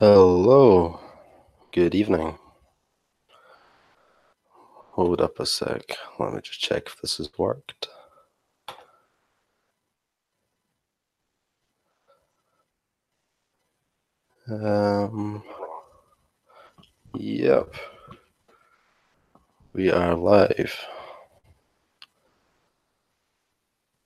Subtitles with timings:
[0.00, 1.00] Hello,
[1.72, 2.38] good evening.
[4.92, 5.82] Hold up a sec.
[6.20, 7.88] Let me just check if this has worked.
[14.48, 15.42] Um,
[17.16, 17.74] yep.
[19.72, 20.78] We are live.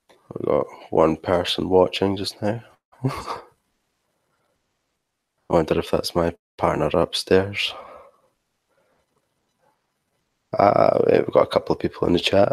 [0.09, 2.63] We've got one person watching just now.
[5.53, 7.75] Wonder if that's my partner upstairs.
[10.57, 12.51] Uh, we've got a couple of people in the chat.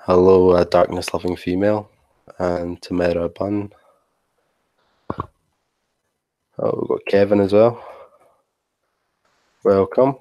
[0.00, 1.90] Hello, uh, darkness loving female,
[2.38, 3.72] and Tamara Bun.
[6.58, 7.82] Oh, we've got Kevin as well.
[9.64, 10.16] Welcome.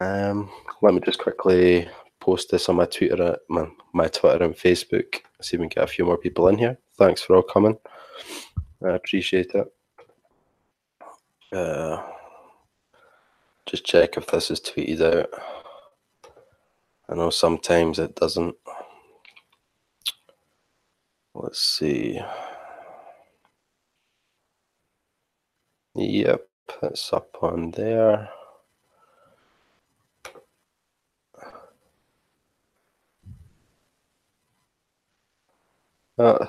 [0.00, 0.48] Um,
[0.80, 1.88] let me just quickly
[2.20, 5.22] post this on my Twitter, my, my Twitter and Facebook.
[5.40, 6.78] See if we can get a few more people in here.
[6.96, 7.76] Thanks for all coming.
[8.84, 9.72] I appreciate it.
[11.52, 12.02] Uh,
[13.66, 15.30] just check if this is tweeted out.
[17.08, 18.56] I know sometimes it doesn't.
[21.34, 22.20] Let's see.
[25.94, 26.46] Yep,
[26.82, 28.30] it's up on there.
[36.18, 36.46] Uh,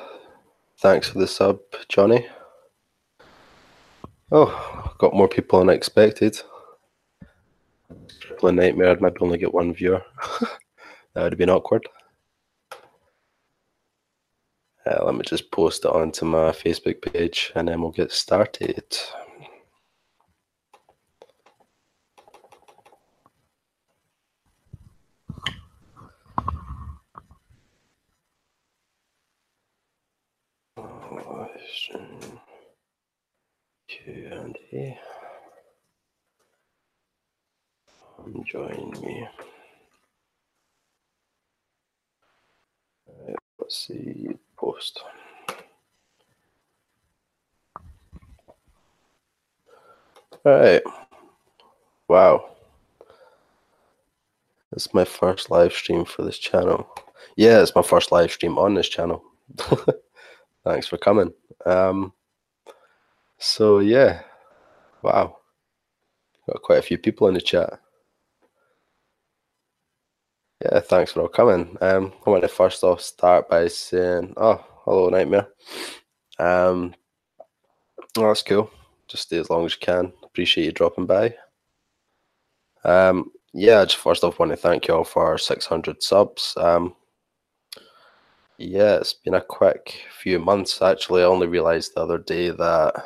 [0.84, 2.28] thanks for the sub, Johnny.
[4.34, 6.40] Oh, got more people than I expected.
[8.20, 10.04] Triple nightmare, I'd maybe only get one viewer.
[10.42, 11.88] that would have been awkward.
[14.86, 18.84] Uh, let me just post it onto my Facebook page and then we'll get started.
[33.88, 35.00] Q and A.
[38.20, 39.28] Um, join me.
[43.08, 45.02] Right, let's see post.
[50.46, 50.82] All right.
[52.08, 52.50] Wow.
[54.74, 56.90] It's my first live stream for this channel.
[57.38, 59.24] Yeah, it's my first live stream on this channel.
[60.64, 61.34] Thanks for coming.
[61.66, 62.14] Um,
[63.38, 64.22] so yeah,
[65.02, 65.38] wow,
[66.48, 67.80] got quite a few people in the chat.
[70.64, 71.78] Yeah, thanks for all coming.
[71.82, 75.48] Um, I want to first off start by saying, oh, hello, Nightmare.
[76.40, 76.96] Um,
[78.18, 78.72] oh, that's cool.
[79.10, 80.14] Just stay as long as you can.
[80.24, 81.36] Appreciate you dropping by.
[82.86, 86.54] Um, yeah, just first off, want to thank you all for 600 subs.
[86.58, 86.96] Um,
[88.58, 91.22] yeah, it's been a quick few months actually.
[91.22, 93.06] I only realized the other day that,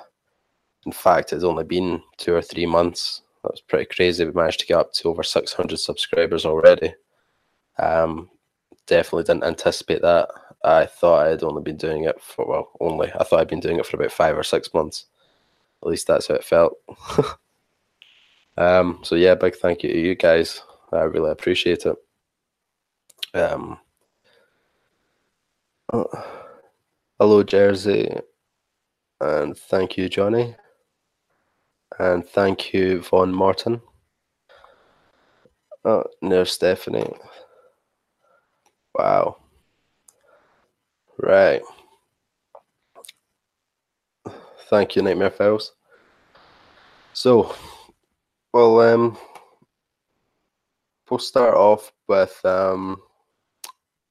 [0.85, 3.22] in fact, it's only been two or three months.
[3.44, 4.25] That was pretty crazy.
[4.25, 6.94] We managed to get up to over 600 subscribers already.
[7.80, 8.30] Um,
[8.88, 10.30] definitely didn't anticipate that.
[10.63, 13.78] I thought I'd only been doing it for, well, only, I thought I'd been doing
[13.78, 15.06] it for about five or six months.
[15.84, 16.74] At least that's how it felt.
[18.58, 20.62] um, so, yeah, big thank you to you guys.
[20.91, 21.96] I really appreciate it.
[23.34, 23.78] Um,
[25.93, 26.05] Oh,
[27.17, 28.13] hello, Jersey.
[29.21, 30.53] And thank you, Johnny.
[31.97, 33.81] And thank you, Von Martin.
[35.85, 37.13] Oh, no, Stephanie.
[38.95, 39.37] Wow.
[41.19, 41.61] Right.
[44.69, 45.71] Thank you, Nightmare Files.
[47.13, 47.55] So,
[48.51, 49.17] well, um,
[51.09, 53.01] we'll start off with um,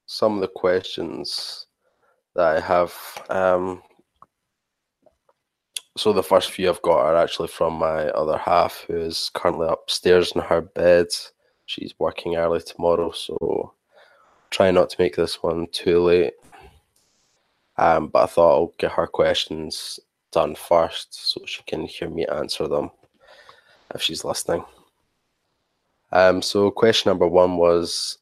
[0.06, 1.66] some of the questions
[2.34, 2.94] that I have.
[3.28, 3.82] Um,
[5.96, 9.66] so the first few I've got are actually from my other half, who is currently
[9.68, 11.08] upstairs in her bed.
[11.66, 13.72] She's working early tomorrow, so
[14.50, 16.34] try not to make this one too late.
[17.78, 19.98] Um, but I thought I'll get her questions
[20.32, 22.90] done first, so she can hear me answer them
[23.94, 24.64] if she's listening.
[26.12, 28.18] Um, so question number one was,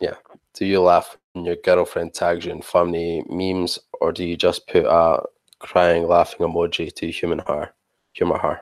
[0.00, 0.14] yeah,
[0.54, 4.66] do you laugh when your girlfriend tags you in funny memes, or do you just
[4.68, 5.22] put a
[5.58, 7.72] crying, laughing emoji to human her,
[8.12, 8.60] humor her?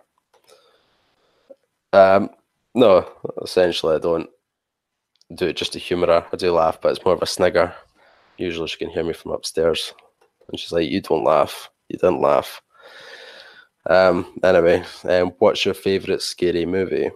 [1.92, 2.31] Um,
[2.75, 3.10] no,
[3.42, 4.31] essentially, I don't
[5.34, 6.26] do it just to humor her.
[6.32, 7.75] I do laugh, but it's more of a snigger.
[8.38, 9.92] Usually, she can hear me from upstairs,
[10.48, 11.70] and she's like, "You don't laugh.
[11.88, 12.62] You didn't laugh."
[13.88, 17.10] Um, anyway, um, what's your favorite scary movie?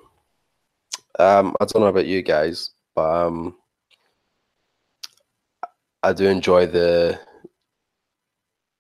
[1.18, 3.56] Um, I don't know about you guys, but um,
[6.04, 7.18] I do enjoy the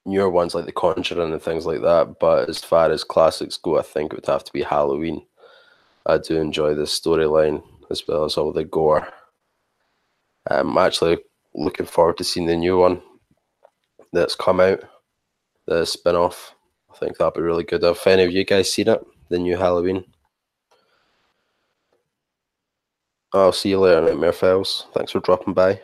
[0.04, 2.16] newer ones like The Conjuring and things like that.
[2.20, 5.24] But as far as classics go, I think it would have to be Halloween.
[6.04, 9.08] I do enjoy the storyline as well as all the gore.
[10.50, 11.16] I'm actually
[11.54, 13.00] looking forward to seeing the new one
[14.12, 14.84] that's come out,
[15.66, 16.54] the spin off.
[16.92, 17.84] I think that'll be really good.
[17.84, 19.02] Have any of you guys seen it?
[19.30, 20.04] The new Halloween?
[23.32, 24.88] I'll see you later, Nightmare Files.
[24.92, 25.80] Thanks for dropping by.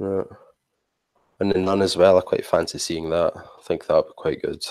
[0.00, 0.22] Yeah.
[1.40, 2.18] And the Nun as well.
[2.18, 3.32] I quite fancy seeing that.
[3.36, 4.64] I think that'll be quite good.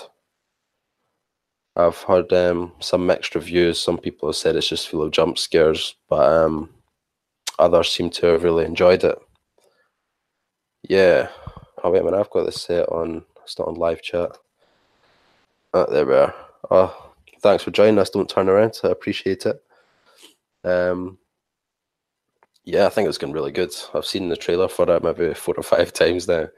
[1.76, 3.80] I've heard um, some mixed reviews.
[3.80, 6.70] Some people have said it's just full of jump scares, but um,
[7.58, 9.18] others seem to have really enjoyed it.
[10.88, 11.28] Yeah.
[11.84, 13.24] Oh wait a minute, I've got this set on.
[13.44, 14.30] It's not on live chat.
[15.74, 16.34] Oh, there we are.
[16.70, 17.12] Oh,
[17.42, 18.10] thanks for joining us.
[18.10, 18.80] Don't turn around.
[18.82, 19.62] I appreciate it.
[20.64, 21.18] Um,
[22.66, 23.72] yeah, I think it's going really good.
[23.94, 26.48] I've seen the trailer for it maybe four or five times now.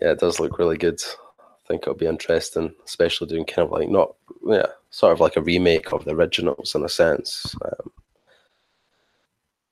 [0.00, 1.00] Yeah, it does look really good.
[1.40, 4.14] I think it'll be interesting, especially doing kind of like not,
[4.46, 7.54] yeah, sort of like a remake of the originals in a sense.
[7.64, 7.90] Um,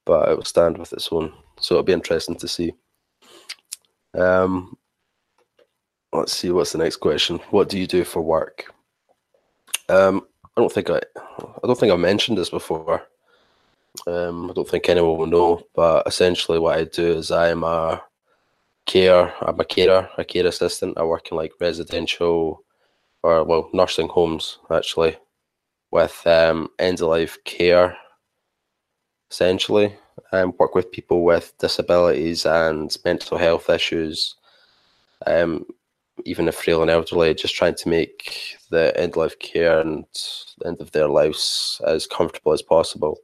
[0.04, 1.32] but it will stand with its own.
[1.60, 2.72] So it'll be interesting to see.
[4.14, 4.76] Um,
[6.12, 7.38] let's see what's the next question.
[7.50, 8.74] What do you do for work?
[9.88, 10.26] Um,
[10.56, 13.06] I don't think I, I don't think I mentioned this before.
[14.06, 17.62] Um, I don't think anyone will know, but essentially what I do is I am
[17.62, 18.02] a
[18.86, 20.98] care, I'm a carer, a care assistant.
[20.98, 22.64] I work in like residential
[23.22, 25.16] or well nursing homes actually
[25.90, 27.96] with um, end of life care.
[29.30, 29.94] Essentially,
[30.32, 34.36] I um, work with people with disabilities and mental health issues.
[35.26, 35.66] Um,
[36.24, 40.04] even if frail and elderly, just trying to make the end of life care and
[40.58, 43.18] the end of their lives as comfortable as possible.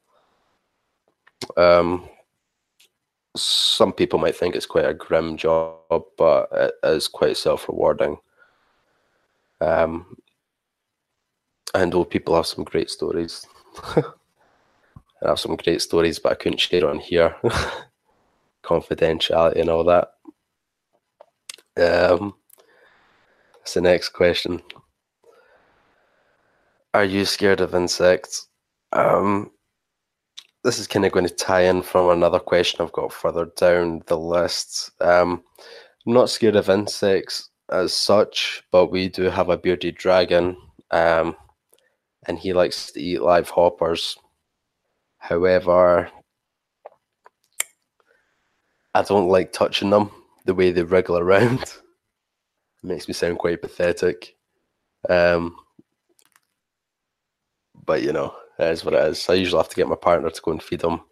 [1.56, 2.08] Um,
[3.37, 8.19] some people might think it's quite a grim job, but it is quite self rewarding.
[9.61, 10.17] Um,
[11.75, 13.46] and old people have some great stories.
[13.85, 14.02] I
[15.26, 17.37] have some great stories, but I couldn't share on here.
[18.64, 20.12] Confidentiality and all that.
[21.76, 22.34] Um,
[23.58, 24.62] that's the next question.
[26.94, 28.49] Are you scared of insects?
[28.93, 29.50] Um,
[30.69, 34.03] this is kind of going to tie in from another question I've got further down
[34.06, 34.91] the list.
[35.00, 35.43] Um,
[36.06, 40.59] I'm not scared of insects as such, but we do have a bearded dragon,
[40.91, 41.35] um,
[42.26, 44.19] and he likes to eat live hoppers.
[45.17, 46.11] However,
[48.93, 50.11] I don't like touching them
[50.44, 51.62] the way they wriggle around.
[51.62, 51.81] it
[52.82, 54.37] makes me sound quite pathetic.
[55.09, 55.56] Um,
[57.87, 59.28] but you know, it is what it is.
[59.28, 61.02] I usually have to get my partner to go and feed them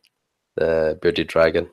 [0.56, 1.68] the bearded dragon.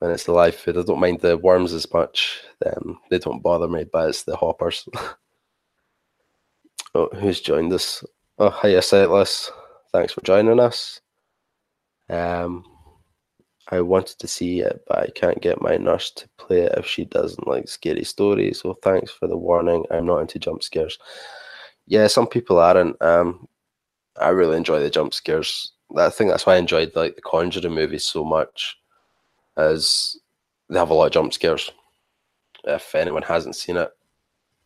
[0.00, 0.76] And it's the live food.
[0.76, 2.40] I don't mind the worms as much.
[2.66, 4.88] Um, they don't bother me, but it's the hoppers.
[6.94, 8.04] oh, who's joined us?
[8.38, 9.50] Oh, hiya, Sightless.
[9.92, 11.00] Thanks for joining us.
[12.08, 12.64] Um,
[13.70, 16.86] I wanted to see it, but I can't get my nurse to play it if
[16.86, 18.60] she doesn't like scary stories.
[18.60, 19.84] So thanks for the warning.
[19.90, 20.98] I'm not into jump scares.
[21.86, 23.00] Yeah, some people aren't.
[23.00, 23.46] Um,
[24.20, 25.72] I really enjoy the jump scares.
[25.96, 28.78] I think that's why I enjoyed like the Conjuring movies so much,
[29.56, 30.16] as
[30.68, 31.70] they have a lot of jump scares.
[32.64, 33.90] If anyone hasn't seen it,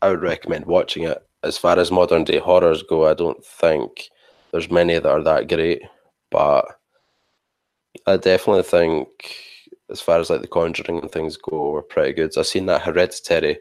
[0.02, 1.18] I would recommend watching it.
[1.42, 4.10] As far as modern day horrors go, I don't think
[4.52, 5.82] there's many that are that great,
[6.30, 6.64] but
[8.06, 9.08] I definitely think
[9.90, 12.36] as far as like the Conjuring and things go, we're pretty good.
[12.36, 13.58] I've seen that Hereditary.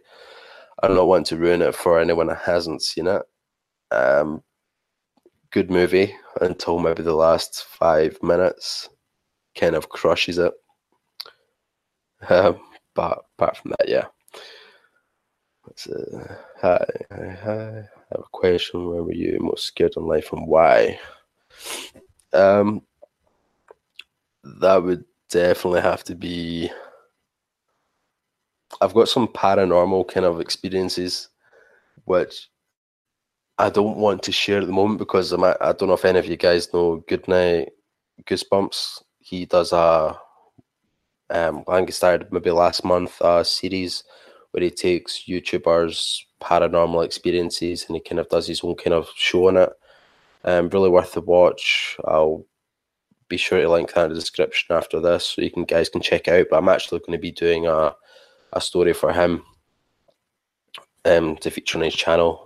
[0.83, 3.21] I don't want to ruin it for anyone that hasn't seen it.
[3.91, 4.43] Um,
[5.51, 8.89] good movie until maybe the last five minutes
[9.57, 10.53] kind of crushes it.
[12.27, 12.59] Um,
[12.95, 14.05] but apart from that, yeah.
[15.67, 17.79] Uh, hi, hi, hi.
[17.79, 18.87] I have a question.
[18.87, 20.99] Where were you most scared in life and why?
[22.33, 22.81] Um,
[24.43, 26.71] that would definitely have to be.
[28.81, 31.29] I've got some paranormal kind of experiences,
[32.05, 32.49] which
[33.57, 36.19] I don't want to share at the moment because I'm, I don't know if any
[36.19, 37.69] of you guys know Goodnight
[38.25, 39.01] Goosebumps.
[39.19, 40.19] He does a,
[41.29, 44.03] um, I think he started maybe last month a series
[44.51, 49.09] where he takes YouTubers' paranormal experiences and he kind of does his own kind of
[49.15, 49.69] show on it.
[50.43, 51.97] Um, really worth the watch.
[52.05, 52.45] I'll
[53.29, 56.01] be sure to link that in the description after this so you can guys can
[56.01, 56.47] check out.
[56.51, 57.95] But I'm actually going to be doing a
[58.53, 59.43] a story for him
[61.03, 62.44] um, to feature on his channel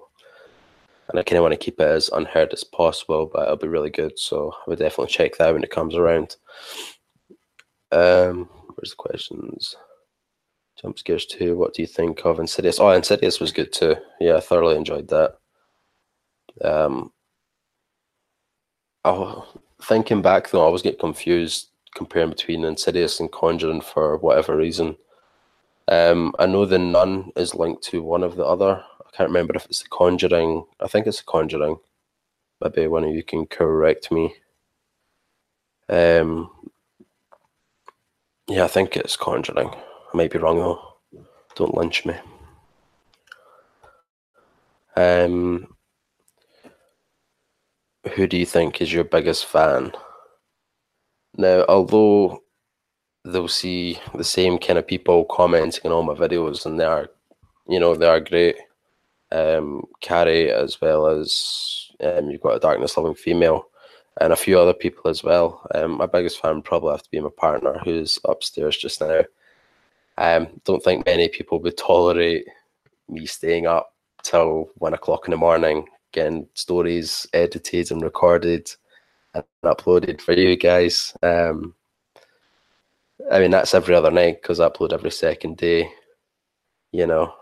[1.09, 3.67] and I kind of want to keep it as unheard as possible, but it'll be
[3.67, 4.17] really good.
[4.17, 6.35] So I would definitely check that when it comes around.
[7.91, 9.75] Um, where's the questions?
[10.79, 11.57] Jump scares two.
[11.57, 12.79] What do you think of Insidious?
[12.79, 13.95] Oh, Insidious was good too.
[14.19, 15.37] Yeah, I thoroughly enjoyed that.
[16.63, 17.11] Um,
[19.03, 19.47] oh,
[19.81, 24.95] thinking back though, I always get confused comparing between Insidious and Conjuring for whatever reason.
[25.87, 28.83] Um, I know the Nun is linked to one of the other.
[29.11, 30.65] I can't remember if it's the Conjuring.
[30.79, 31.77] I think it's the Conjuring.
[32.61, 34.35] Maybe one of you can correct me.
[35.89, 36.51] Um,
[38.47, 39.69] yeah, I think it's Conjuring.
[39.69, 40.79] I might be wrong though.
[41.55, 42.15] Don't lynch me.
[44.95, 45.73] Um,
[48.15, 49.93] who do you think is your biggest fan?
[51.37, 52.43] Now, although
[53.23, 57.09] they'll see the same kind of people commenting on all my videos, and they are,
[57.67, 58.57] you know, they are great.
[59.31, 63.65] Um, Carrie, as well as um, you've got a darkness loving female,
[64.21, 65.65] and a few other people as well.
[65.74, 69.21] Um, my biggest fan probably have to be my partner, who's upstairs just now.
[70.17, 72.45] Um, don't think many people would tolerate
[73.07, 73.93] me staying up
[74.24, 78.69] till one o'clock in the morning, getting stories edited and recorded
[79.33, 81.15] and uploaded for you guys.
[81.24, 81.74] Um,
[83.31, 85.89] I mean, that's every other night because I upload every second day,
[86.91, 87.33] you know.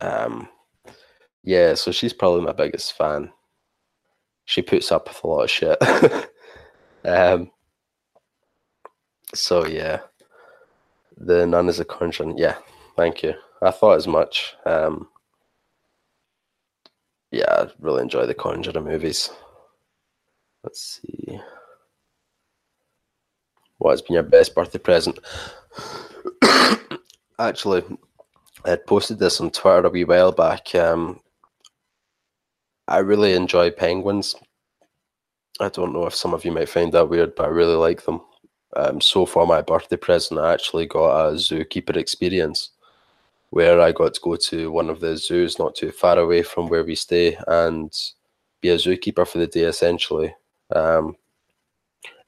[0.00, 0.48] Um,
[1.42, 3.32] yeah, so she's probably my biggest fan.
[4.44, 5.78] She puts up with a lot of shit.
[7.04, 7.50] um,
[9.34, 10.00] so yeah,
[11.16, 12.38] the nun is a conjuring.
[12.38, 12.56] Yeah,
[12.96, 13.34] thank you.
[13.60, 14.54] I thought as much.
[14.64, 15.08] Um,
[17.30, 19.30] yeah, I really enjoy the Conjuring movies.
[20.62, 21.38] Let's see.
[23.78, 25.18] What has been your best birthday present?
[27.38, 27.84] Actually,
[28.68, 30.74] had posted this on Twitter a wee while back.
[30.74, 31.20] Um,
[32.86, 34.34] I really enjoy penguins.
[35.60, 38.04] I don't know if some of you might find that weird, but I really like
[38.04, 38.20] them.
[38.76, 42.70] Um, so for my birthday present, I actually got a zookeeper experience
[43.50, 46.68] where I got to go to one of the zoos not too far away from
[46.68, 47.92] where we stay and
[48.60, 50.34] be a zookeeper for the day essentially.
[50.74, 51.16] Um,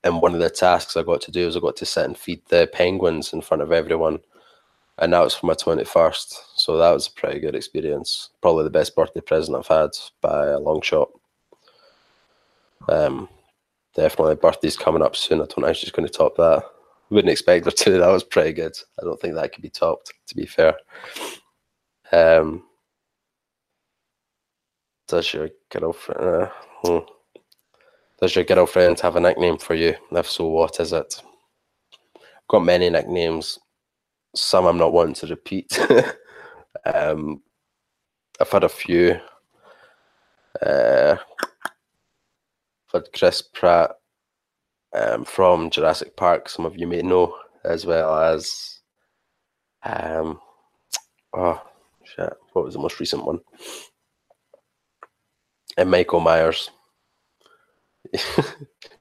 [0.02, 2.16] and one of the tasks I got to do was I got to sit and
[2.16, 4.20] feed the penguins in front of everyone.
[5.00, 6.34] And that was for my 21st.
[6.56, 8.30] So that was a pretty good experience.
[8.42, 9.90] Probably the best birthday present I've had
[10.20, 11.08] by a long shot.
[12.86, 13.28] Um,
[13.94, 15.40] definitely, birthday's coming up soon.
[15.40, 16.64] I don't know if she's going to top that.
[17.08, 17.90] Wouldn't expect her to.
[17.98, 18.76] That was pretty good.
[19.00, 20.76] I don't think that could be topped, to be fair.
[22.12, 22.64] Um,
[25.08, 26.20] does your girlfriend?
[26.20, 26.50] Uh,
[26.84, 26.98] hmm.
[28.20, 29.94] Does your girlfriend have a nickname for you?
[30.12, 31.22] If so, what is it?
[32.16, 33.58] I've got many nicknames.
[34.34, 35.78] Some I'm not wanting to repeat.
[36.84, 37.42] um,
[38.40, 39.18] I've had a few.
[40.64, 41.16] Uh,
[42.94, 43.92] I've had Chris Pratt
[44.94, 46.48] um, from Jurassic Park.
[46.48, 48.80] Some of you may know, as well as
[49.82, 50.40] um,
[51.34, 51.62] oh
[52.04, 53.40] shit, what was the most recent one?
[55.76, 56.70] And Michael Myers.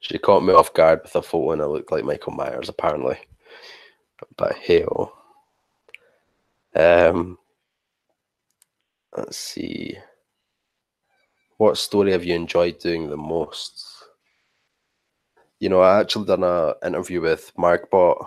[0.00, 3.18] she caught me off guard with a photo and I looked like Michael Myers, apparently.
[4.36, 5.19] But hell.
[6.74, 7.38] Um,
[9.16, 9.96] let's see.
[11.58, 13.84] What story have you enjoyed doing the most?
[15.58, 18.26] You know, I actually done a interview with Mark Markbot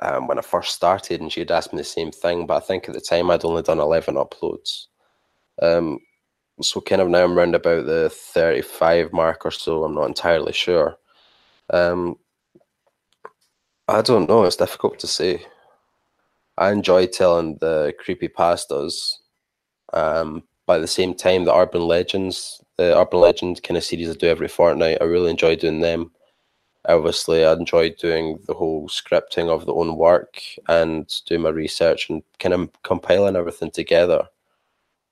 [0.00, 2.46] um, when I first started, and she had asked me the same thing.
[2.46, 4.86] But I think at the time I'd only done eleven uploads.
[5.62, 6.00] Um,
[6.62, 9.84] so kind of now I'm around about the 35 mark or so.
[9.84, 10.96] I'm not entirely sure.
[11.70, 12.16] Um,
[13.88, 14.44] I don't know.
[14.44, 15.44] It's difficult to say.
[16.58, 19.16] I enjoy telling the creepy pastas.
[19.92, 24.14] Um, by the same time, the urban legends, the urban legend kind of series I
[24.14, 26.12] do every fortnight, I really enjoy doing them.
[26.88, 32.10] Obviously, I enjoy doing the whole scripting of the own work and doing my research
[32.10, 34.28] and kind of compiling everything together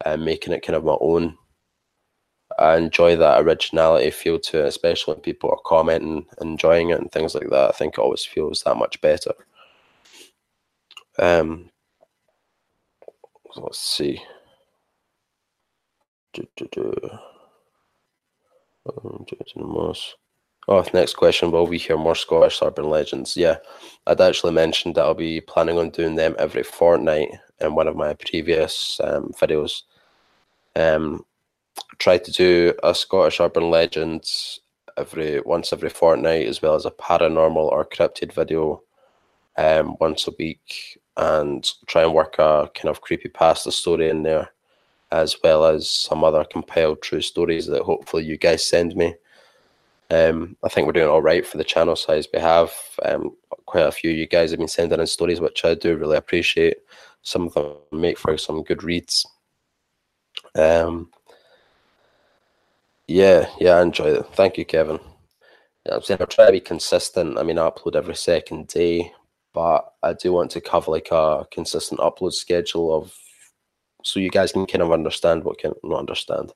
[0.04, 1.36] and making it kind of my own.
[2.58, 7.10] I enjoy that originality feel to it, especially when people are commenting, enjoying it, and
[7.10, 7.70] things like that.
[7.70, 9.34] I think it always feels that much better.
[11.18, 11.71] Um,
[13.56, 14.21] let's see.
[18.87, 19.25] Um,
[20.68, 21.50] oh, next question.
[21.50, 23.37] Will we hear more Scottish urban legends?
[23.37, 23.59] Yeah,
[24.06, 27.28] I'd actually mentioned that I'll be planning on doing them every fortnight
[27.61, 29.83] in one of my previous um, videos.
[30.75, 31.25] Um,
[31.99, 34.61] try to do a Scottish urban legends
[34.97, 38.83] every once every fortnight, as well as a paranormal or cryptid video
[39.56, 44.23] um, once a week, and try and work a kind of creepy pasta story in
[44.23, 44.50] there,
[45.12, 49.14] as well as some other compiled true stories that hopefully you guys send me.
[50.11, 52.73] Um, I think we're doing all right for the channel size we have.
[53.04, 56.16] Um, quite a few you guys have been sending in stories, which I do really
[56.16, 56.78] appreciate.
[57.23, 59.26] Some of them make for some good reads.
[60.54, 61.11] Um,
[63.06, 64.26] yeah, yeah, I enjoy it.
[64.35, 64.99] Thank you, Kevin.
[65.90, 67.38] I'm saying I'll try to be consistent.
[67.38, 69.12] I mean, I upload every second day,
[69.54, 73.16] but I do want to cover like a consistent upload schedule of
[74.02, 76.52] so you guys can kind of understand what can not understand.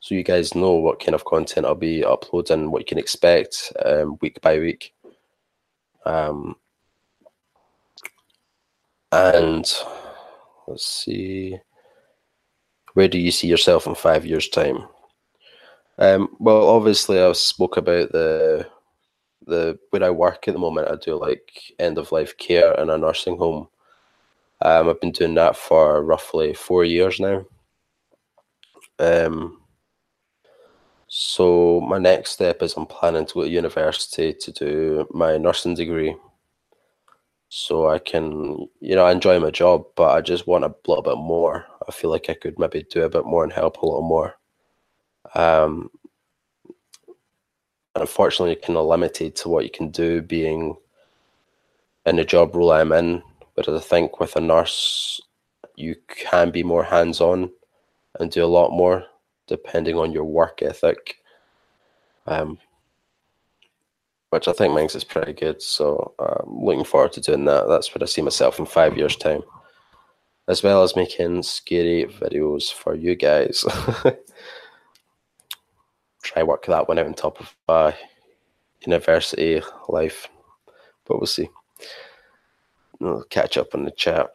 [0.00, 3.72] So you guys know what kind of content I'll be uploading, what you can expect
[3.84, 4.94] um, week by week.
[6.06, 6.56] Um,
[9.12, 9.70] and
[10.66, 11.58] let's see,
[12.94, 14.86] where do you see yourself in five years' time?
[15.98, 18.66] Um, well, obviously, I've spoke about the
[19.46, 20.90] the where I work at the moment.
[20.90, 23.68] I do like end of life care in a nursing home.
[24.62, 27.44] Um, I've been doing that for roughly four years now.
[28.98, 29.60] Um,
[31.08, 35.74] so my next step is I'm planning to go to university to do my nursing
[35.74, 36.16] degree.
[37.50, 41.02] So I can, you know, I enjoy my job, but I just want a little
[41.02, 41.66] bit more.
[41.86, 44.34] I feel like I could maybe do a bit more and help a little more.
[45.34, 45.90] Um,
[47.94, 50.76] unfortunately, you're kind of limited to what you can do being
[52.06, 53.22] in the job role I'm in.
[53.54, 55.20] But I think with a nurse,
[55.76, 57.50] you can be more hands on
[58.18, 59.04] and do a lot more
[59.46, 61.16] depending on your work ethic.
[62.26, 62.58] Um,
[64.34, 65.62] which I think makes is pretty good.
[65.62, 67.68] So I'm um, looking forward to doing that.
[67.68, 69.42] That's where I see myself in five years' time,
[70.48, 73.64] as well as making scary videos for you guys.
[76.24, 77.92] Try work that one out on top of uh,
[78.86, 80.26] university life,
[81.04, 81.50] but we'll see.
[82.98, 84.30] We'll catch up on the chat.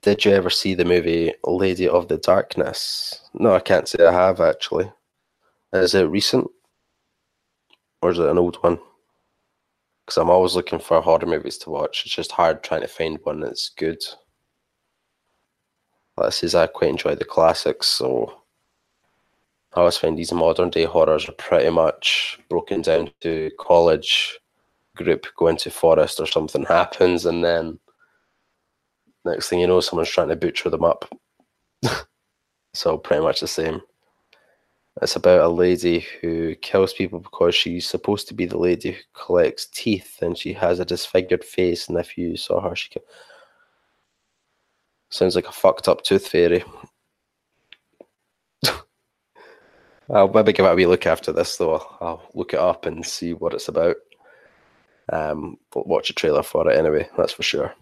[0.00, 3.28] Did you ever see the movie Lady of the Darkness?
[3.34, 4.90] No, I can't say I have actually.
[5.74, 6.48] Is it recent?
[8.00, 8.78] Or is it an old one?
[10.04, 12.02] Because I'm always looking for horror movies to watch.
[12.04, 14.02] It's just hard trying to find one that's good.
[16.16, 18.43] Like says I quite enjoy the classics, so
[19.74, 24.38] I always find these modern day horrors are pretty much broken down to college
[24.96, 27.78] group going to forest or something happens and then
[29.24, 31.10] next thing you know, someone's trying to butcher them up.
[32.74, 33.80] so pretty much the same.
[35.02, 39.02] It's about a lady who kills people because she's supposed to be the lady who
[39.12, 41.88] collects teeth, and she has a disfigured face.
[41.88, 43.02] And if you saw her, she could...
[45.10, 46.62] sounds like a fucked up tooth fairy.
[50.10, 51.86] I'll maybe give it a wee look after this, though.
[52.00, 53.96] I'll look it up and see what it's about.
[55.12, 57.08] Um, watch a trailer for it anyway.
[57.16, 57.74] That's for sure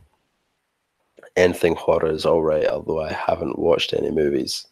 [1.37, 4.67] anything horror is all right, although I haven't watched any movies.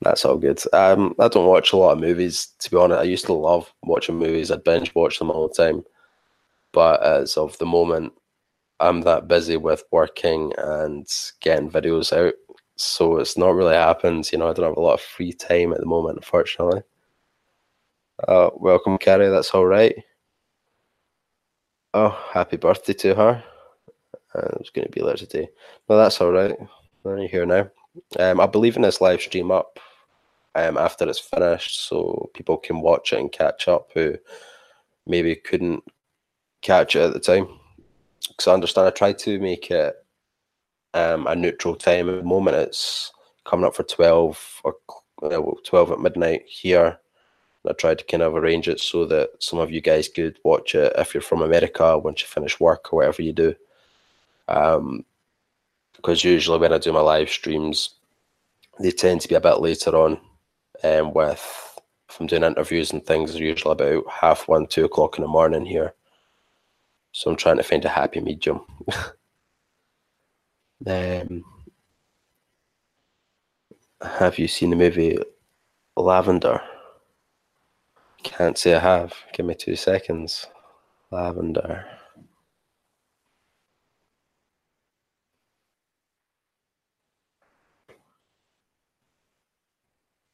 [0.00, 0.60] That's all good.
[0.72, 3.00] Um, I don't watch a lot of movies, to be honest.
[3.00, 4.50] I used to love watching movies.
[4.50, 5.84] I'd binge watch them all the time.
[6.72, 8.12] But as of the moment,
[8.80, 11.06] I'm that busy with working and
[11.40, 12.34] getting videos out.
[12.76, 14.30] So it's not really happened.
[14.32, 16.82] You know, I don't have a lot of free time at the moment, unfortunately.
[18.26, 19.28] Uh, welcome, Carrie.
[19.28, 19.94] That's all right.
[21.92, 23.44] Oh, happy birthday to her.
[24.34, 25.48] Uh, it was going to be later today.
[25.86, 26.56] Well, that's all right.
[27.04, 27.70] You're here now.
[28.18, 29.78] Um, I'll be leaving this live stream up
[30.56, 34.16] um, after it's finished so people can watch it and catch up who
[35.06, 35.84] maybe couldn't
[36.62, 37.48] catch it at the time.
[38.28, 40.03] Because I understand I tried to make it
[40.94, 42.08] um, a neutral time.
[42.08, 43.12] At the moment, it's
[43.44, 44.76] coming up for 12 or
[45.22, 46.98] uh, 12 at midnight here.
[47.68, 50.74] I tried to kind of arrange it so that some of you guys could watch
[50.74, 53.54] it if you're from America once you finish work or whatever you do.
[54.48, 55.04] Um,
[55.96, 57.90] because usually when I do my live streams,
[58.78, 60.20] they tend to be a bit later on.
[60.82, 61.78] Um, with
[62.10, 65.28] if I'm doing interviews and things, they're usually about half one, two o'clock in the
[65.28, 65.94] morning here.
[67.12, 68.60] So I'm trying to find a happy medium.
[70.86, 71.44] um,
[74.02, 75.18] have you seen the movie
[75.96, 76.60] Lavender?
[78.24, 79.14] Can't say I have.
[79.32, 80.46] Give me two seconds.
[81.10, 81.86] Lavender.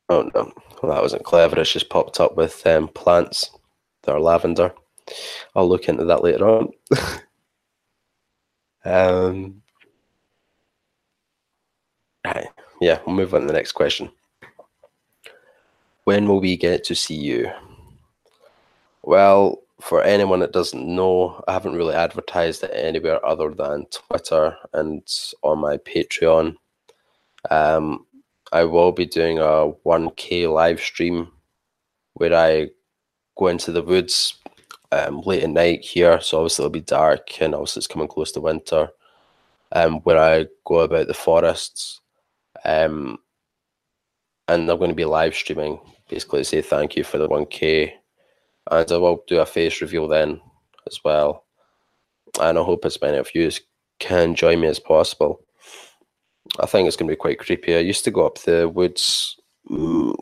[0.08, 1.60] Oh no, well, that wasn't clever.
[1.60, 3.50] It's just popped up with um, plants
[4.02, 4.74] that are lavender.
[5.54, 6.70] I'll look into that later on.
[8.84, 9.62] um,
[12.24, 12.48] right.
[12.80, 14.10] Yeah, we'll move on to the next question.
[16.04, 17.50] When will we get to see you?
[19.02, 24.56] Well, for anyone that doesn't know, I haven't really advertised it anywhere other than Twitter
[24.72, 25.02] and
[25.42, 26.56] on my Patreon.
[27.50, 28.06] Um,
[28.52, 31.28] I will be doing a 1K live stream
[32.14, 32.70] where I
[33.38, 34.34] go into the woods
[34.92, 38.32] um, late at night here, so obviously it'll be dark, and obviously it's coming close
[38.32, 38.88] to winter.
[39.72, 42.00] Um, where I go about the forests,
[42.64, 43.18] um,
[44.48, 47.92] and I'm going to be live streaming, basically to say thank you for the 1K,
[48.70, 50.40] and I will do a face reveal then
[50.86, 51.44] as well.
[52.40, 53.50] And I hope as many of you
[53.98, 55.40] can join me as possible.
[56.58, 57.74] I think it's going to be quite creepy.
[57.74, 59.36] I used to go up the woods
[59.70, 60.14] mm,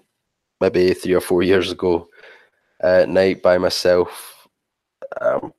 [0.61, 2.09] maybe three or four years ago
[2.83, 4.46] at night by myself.
[5.20, 5.53] Um,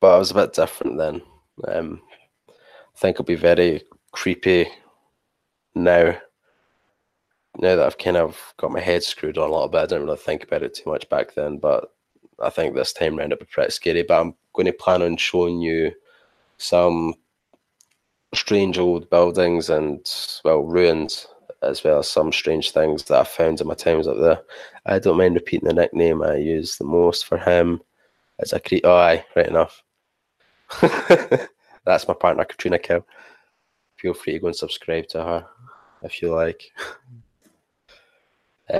[0.00, 1.22] but I was a bit different then.
[1.68, 2.02] Um,
[2.48, 3.82] I think it'll be very
[4.12, 4.68] creepy
[5.74, 6.16] now.
[7.56, 10.06] Now that I've kind of got my head screwed on a little bit, I didn't
[10.06, 11.58] really think about it too much back then.
[11.58, 11.92] But
[12.42, 14.02] I think this time round it'll be pretty scary.
[14.02, 15.92] But I'm going to plan on showing you
[16.58, 17.14] some
[18.34, 20.04] strange old buildings and
[20.44, 21.28] well ruins
[21.62, 24.40] as well as some strange things that I found in my times up there.
[24.86, 27.80] I don't mind repeating the nickname I use the most for him.
[28.38, 29.82] It's a cre- oh aye, right enough.
[30.80, 33.06] That's my partner Katrina Kill.
[33.96, 35.46] Feel free to go and subscribe to her
[36.04, 36.72] if you like.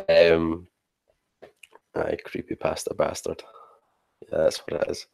[0.08, 0.66] um
[1.96, 3.42] aye, creepy pasta bastard.
[4.30, 5.06] Yeah, that's what it is.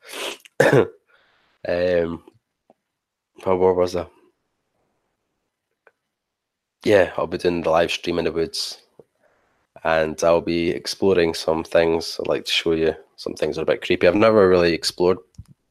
[1.68, 2.22] um
[3.44, 4.10] but what was that?
[6.84, 8.82] yeah, I'll be doing the live stream in the woods
[9.84, 12.18] and I'll be exploring some things.
[12.18, 14.06] I'd like to show you some things that are a bit creepy.
[14.08, 15.18] I've never really explored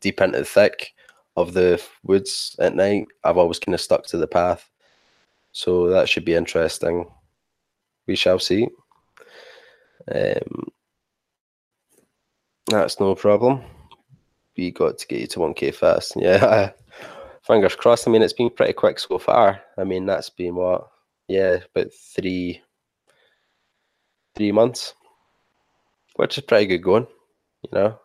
[0.01, 0.93] deep into the thick
[1.35, 3.07] of the woods at night.
[3.23, 4.69] I've always kind of stuck to the path.
[5.59, 7.05] So that should be interesting.
[8.07, 8.69] We shall see.
[10.09, 10.69] Um,
[12.67, 13.63] that's no problem.
[14.55, 16.13] We got to get you to 1k fast.
[16.15, 16.71] Yeah,
[17.45, 18.07] fingers crossed.
[18.07, 19.59] I mean, it's been pretty quick so far.
[19.77, 20.87] I mean, that's been what
[21.27, 22.61] yeah, about three
[24.35, 24.93] three months,
[26.15, 27.07] which is pretty good going.
[27.63, 27.99] You know,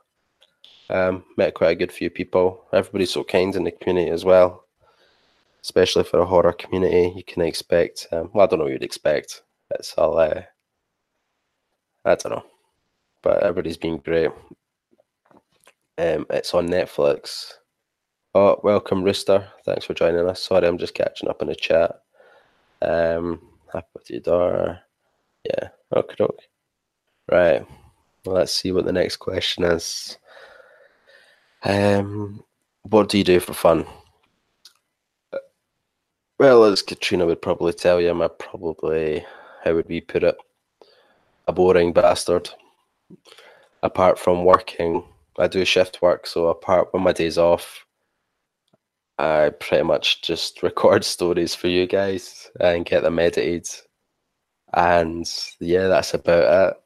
[0.91, 2.65] um, met quite a good few people.
[2.73, 4.64] Everybody's so kind in the community as well,
[5.65, 7.13] especially for a horror community.
[7.17, 8.07] You can expect.
[8.13, 9.43] Um, well, I don't know what you'd expect.
[9.71, 10.19] It's all.
[10.19, 10.43] Uh,
[12.05, 12.45] I don't know,
[13.23, 14.31] but everybody's been great.
[15.97, 17.53] Um, it's on Netflix.
[18.35, 19.49] Oh, welcome, Rooster.
[19.65, 20.43] Thanks for joining us.
[20.43, 22.01] Sorry, I'm just catching up in the chat.
[22.83, 23.41] Um,
[23.73, 24.81] happy with your door.
[25.45, 25.69] Yeah.
[25.97, 26.25] Okay.
[26.25, 26.45] Okay.
[27.31, 27.67] Right.
[28.27, 30.19] Well, let's see what the next question is.
[31.63, 32.45] Um,
[32.83, 33.87] what do you do for fun?
[36.39, 39.25] Well, as Katrina would probably tell you, I'm probably,
[39.63, 40.37] how would we put it,
[41.47, 42.51] a boring bastard.
[43.85, 45.05] Apart from working,
[45.39, 47.85] I do shift work, so apart when my days off,
[49.19, 53.69] I pretty much just record stories for you guys and get them edited.
[54.73, 56.77] And yeah, that's about it.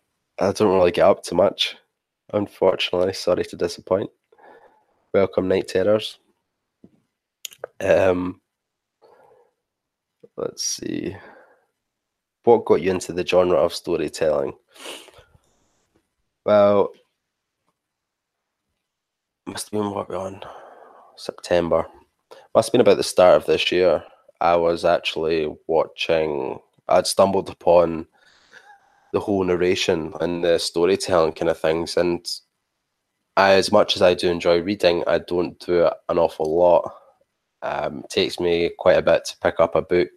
[0.40, 1.74] I don't really get up to much,
[2.34, 3.14] unfortunately.
[3.14, 4.10] Sorry to disappoint.
[5.14, 6.18] Welcome, Night Terrors.
[7.80, 8.42] Um,
[10.38, 11.16] let's see.
[12.44, 14.54] What got you into the genre of storytelling?
[16.44, 16.92] Well,
[19.46, 20.42] must have been what on
[21.16, 21.86] September
[22.58, 24.02] must have been about the start of this year.
[24.40, 28.08] I was actually watching, I'd stumbled upon
[29.12, 31.96] the whole narration and the storytelling kind of things.
[31.96, 32.28] And
[33.36, 36.92] I, as much as I do enjoy reading, I don't do it an awful lot.
[37.62, 40.10] Um, takes me quite a bit to pick up a book.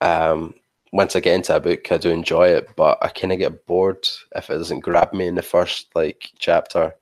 [0.00, 0.54] Um,
[0.92, 3.66] once I get into a book, I do enjoy it, but I kind of get
[3.66, 6.94] bored if it doesn't grab me in the first like chapter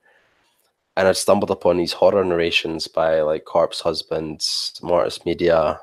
[0.97, 5.79] and I'd stumbled upon these horror narrations by like Corpse Husbands, Mortis Media,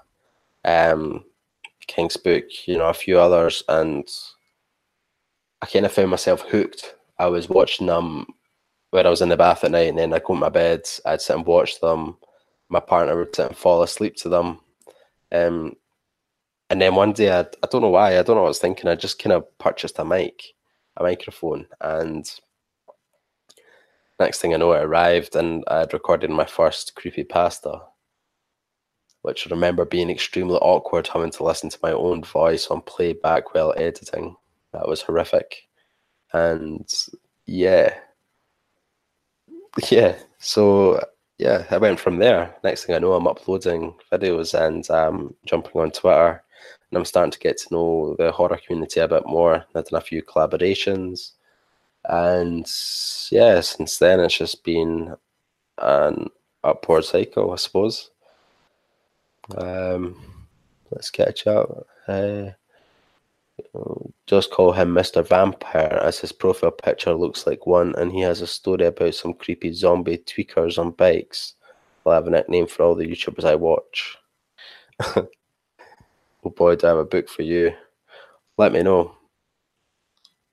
[0.65, 1.25] um,
[1.87, 4.09] King's Book, you know, a few others, and
[5.63, 6.97] I kind of found myself hooked.
[7.17, 8.27] I was watching them
[8.91, 10.83] when I was in the bath at night, and then I'd go to my bed,
[11.07, 12.17] I'd sit and watch them.
[12.69, 14.61] My partner would sit and fall asleep to them.
[15.33, 15.75] Um,
[16.71, 18.59] and then one day, I, I don't know why, I don't know what I was
[18.59, 20.43] thinking, I just kind of purchased a mic,
[20.97, 22.29] a microphone, and
[24.21, 27.83] Next thing I know, it arrived and I had recorded my first creepy pasta,
[29.23, 33.55] which I remember being extremely awkward having to listen to my own voice on playback
[33.55, 34.37] while editing.
[34.73, 35.69] That was horrific.
[36.33, 36.89] And
[37.47, 37.95] yeah.
[39.91, 40.17] Yeah.
[40.39, 41.05] So
[41.45, 42.55] yeah, I went from there.
[42.65, 46.43] Next thing I know, I'm uploading videos and um, jumping on Twitter,
[46.91, 49.63] and I'm starting to get to know the horror community a bit more.
[49.75, 51.33] I've done a few collaborations,
[52.07, 52.67] and
[53.31, 55.15] yeah, since then it's just been
[55.77, 56.31] an
[56.65, 58.11] upward cycle, I suppose.
[59.59, 60.17] Um,
[60.93, 61.87] let's catch up.
[62.09, 62.53] Uh,
[64.27, 65.27] Just call him Mr.
[65.27, 69.35] Vampire, as his profile picture looks like one, and he has a story about some
[69.35, 71.55] creepy zombie tweakers on bikes.
[72.07, 74.17] I'll have a nickname for all the YouTubers I watch.
[75.01, 75.29] oh
[76.45, 77.73] boy, do I have a book for you.
[78.59, 79.15] Let me know.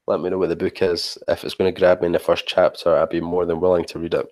[0.07, 1.17] Let me know what the book is.
[1.27, 3.85] If it's going to grab me in the first chapter, I'd be more than willing
[3.85, 4.27] to read it.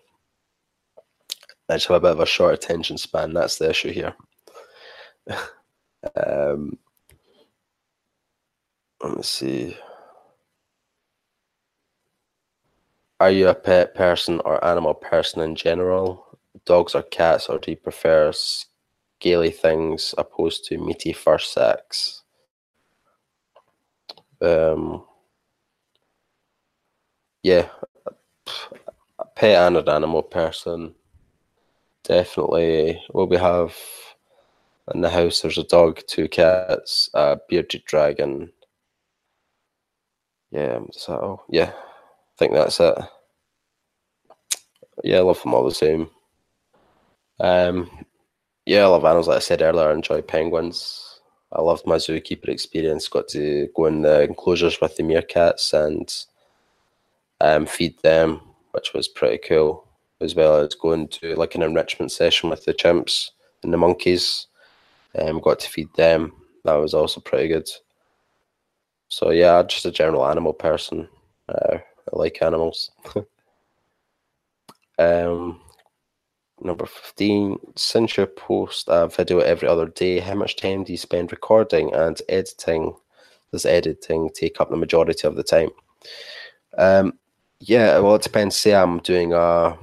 [1.70, 3.34] I just have a bit of a short attention span.
[3.34, 4.16] That's the issue here.
[6.16, 6.78] um,
[9.04, 9.78] let me see.
[13.20, 16.26] Are you a pet person or animal person in general?
[16.66, 22.24] Dogs or cats, or do you prefer scaly things opposed to meaty fur sacks?
[24.42, 25.04] Um,
[27.44, 27.68] yeah,
[29.20, 30.96] a pet and an animal person.
[32.04, 33.02] Definitely.
[33.10, 33.76] What we have
[34.94, 38.52] in the house, there's a dog, two cats, a bearded dragon.
[40.52, 42.96] Yeah, so yeah, I think that's it.
[45.04, 46.10] Yeah, I love them all the same.
[47.40, 47.90] Um,
[48.66, 49.28] yeah, I love animals.
[49.28, 51.22] Like I said earlier, I enjoy penguins.
[51.52, 53.08] I loved my zookeeper experience.
[53.08, 56.14] Got to go in the enclosures with the meerkats and
[57.42, 59.88] um, feed them, which was pretty cool,
[60.22, 63.30] as well as going to like an enrichment session with the chimps
[63.64, 64.48] and the monkeys.
[65.18, 66.34] Um, got to feed them.
[66.66, 67.68] That was also pretty good.
[69.10, 71.08] So yeah, just a general animal person.
[71.50, 72.92] Uh, I like animals.
[75.00, 75.60] um,
[76.62, 77.58] number fifteen.
[77.76, 81.94] Since you post a video every other day, how much time do you spend recording
[81.94, 82.96] and editing?
[83.52, 85.70] Does editing take up the majority of the time?
[86.78, 87.14] Um,
[87.60, 88.56] yeah, well, it depends.
[88.56, 89.76] Say I'm doing a,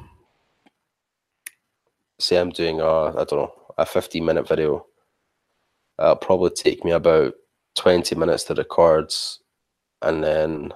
[2.21, 4.87] say I'm doing a, I don't know, a 15 minute video.
[5.99, 7.35] It'll probably take me about
[7.77, 9.12] 20 minutes to record,
[10.03, 10.73] and then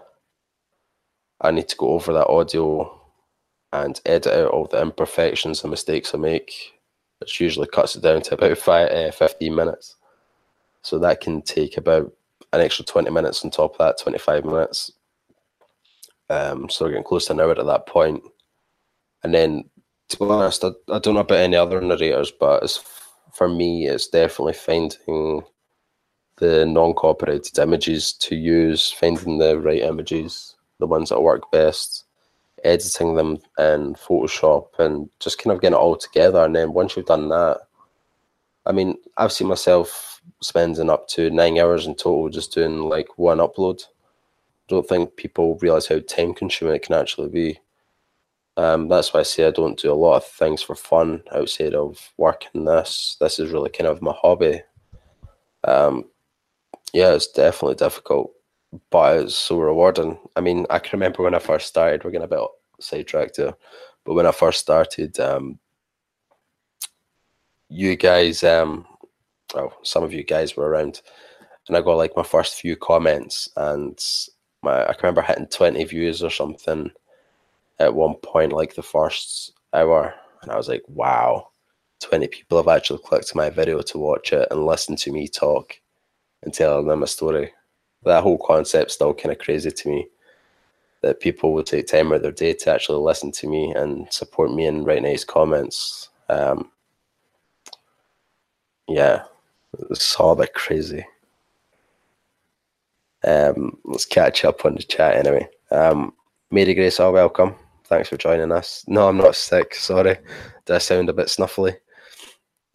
[1.41, 3.01] I need to go over that audio
[3.73, 6.73] and edit out all the imperfections and mistakes I make,
[7.19, 9.97] which usually cuts it down to about five, uh, 15 minutes.
[10.83, 12.13] So that can take about
[12.53, 14.93] an extra 20 minutes on top of that, 25 minutes.
[16.29, 18.23] Um, so we're getting close to an hour at that point.
[19.23, 19.65] And then,
[20.09, 22.61] to be honest, I, I don't know about any other narrators, but
[23.33, 25.43] for me, it's definitely finding
[26.41, 32.05] the non-copyrighted images to use, finding the right images, the ones that work best,
[32.65, 36.45] editing them in Photoshop, and just kind of getting it all together.
[36.45, 37.61] And then once you've done that,
[38.67, 43.17] I mean, I've seen myself spending up to nine hours in total just doing like
[43.17, 43.85] one upload
[44.71, 47.59] I don't think people realize how time consuming it can actually be.
[48.57, 51.75] Um, that's why I say I don't do a lot of things for fun outside
[51.75, 53.17] of working this.
[53.21, 54.63] This is really kind of my hobby.
[55.65, 56.05] Um,
[56.93, 58.33] yeah, it's definitely difficult,
[58.91, 60.19] but it's so rewarding.
[60.37, 62.41] I mean, I can remember when I first started, we're getting a bit
[62.81, 63.55] sidetracked here,
[64.05, 65.59] but when I first started, um,
[67.69, 68.87] you guys, um,
[69.55, 71.01] well, some of you guys were around,
[71.69, 73.99] and I got like my first few comments, and
[74.63, 76.91] my I can remember hitting twenty views or something
[77.79, 81.49] at one point, like the first hour, and I was like, wow,
[82.01, 85.81] twenty people have actually clicked my video to watch it and listen to me talk
[86.43, 87.53] and telling them a story.
[88.05, 90.09] That whole concept still kind of crazy to me.
[91.03, 94.11] That people would take time out of their day to actually listen to me and
[94.13, 96.09] support me and write nice comments.
[96.29, 96.71] Um,
[98.89, 99.25] yeah,
[99.91, 101.05] it's all that crazy.
[103.27, 105.49] Um, let's catch up on the chat anyway.
[105.71, 106.15] Um,
[106.51, 107.55] Mary Grace, oh, welcome.
[107.85, 108.85] Thanks for joining us.
[108.89, 109.75] No, I'm not sick.
[109.75, 110.17] Sorry.
[110.65, 111.77] Did I sound a bit snuffly?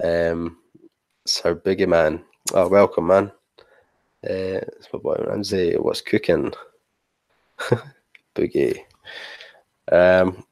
[0.04, 0.58] Um,
[1.26, 2.24] Sir Biggie Man.
[2.54, 3.32] Oh, welcome, man.
[4.26, 5.76] Uh, it's my boy Ramsay.
[5.76, 6.52] What's cooking?
[8.36, 8.80] Boogie.
[9.92, 10.44] Um,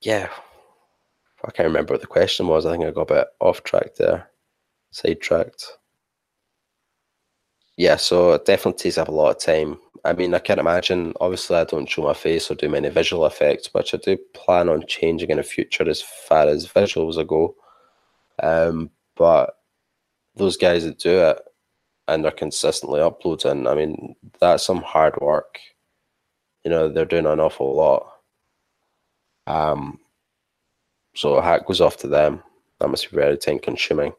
[0.00, 0.28] yeah.
[1.44, 2.66] I can't remember what the question was.
[2.66, 4.28] I think I got a bit off track there,
[4.90, 5.64] sidetracked
[7.76, 9.78] yeah, so it definitely takes up a lot of time.
[10.04, 11.12] I mean, I can't imagine.
[11.20, 14.68] Obviously, I don't show my face or do many visual effects, which I do plan
[14.68, 17.54] on changing in the future as far as visuals go.
[18.42, 19.58] Um, but
[20.36, 21.38] those guys that do it
[22.08, 25.58] and they're consistently uploading, I mean, that's some hard work.
[26.64, 28.12] You know, they're doing an awful lot.
[29.46, 30.00] Um,
[31.14, 32.42] so a hat goes off to them.
[32.80, 34.12] That must be very time consuming.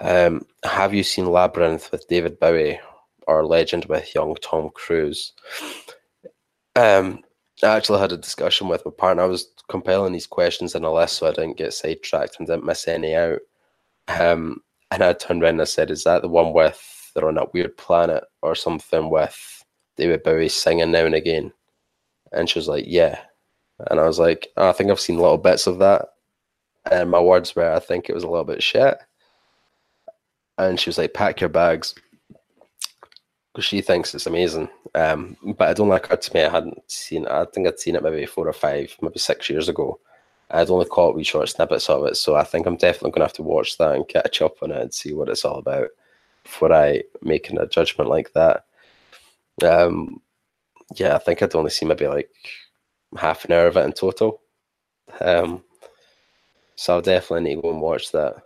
[0.00, 2.80] Um, have you seen Labyrinth with David Bowie
[3.26, 5.32] or Legend with young Tom Cruise?
[6.76, 7.20] Um,
[7.62, 9.22] I actually had a discussion with my partner.
[9.22, 12.66] I was compiling these questions in a list so I didn't get sidetracked and didn't
[12.66, 13.38] miss any out.
[14.08, 17.34] Um, and I turned around and I said, "Is that the one with they're on
[17.36, 19.64] that weird planet or something with
[19.96, 21.52] David Bowie singing now and again.
[22.32, 23.20] And she was like, yeah.
[23.90, 26.06] And I was like, oh, I think I've seen little bits of that.
[26.90, 28.98] And my words were, I think it was a little bit shit.
[30.58, 31.94] And she was like, pack your bags.
[33.52, 34.68] Because she thinks it's amazing.
[34.96, 37.30] Um, but it only occurred to me I hadn't seen it.
[37.30, 40.00] I think I'd seen it maybe four or five, maybe six years ago.
[40.54, 42.16] I'd only caught wee short snippets of it.
[42.16, 44.70] So I think I'm definitely going to have to watch that and catch up on
[44.70, 45.88] it and see what it's all about
[46.44, 48.64] before I making a judgment like that.
[49.64, 50.20] Um,
[50.96, 52.30] yeah, I think I'd only seen maybe like
[53.16, 54.40] half an hour of it in total.
[55.20, 55.64] Um,
[56.76, 58.36] so I'll definitely need to go and watch that.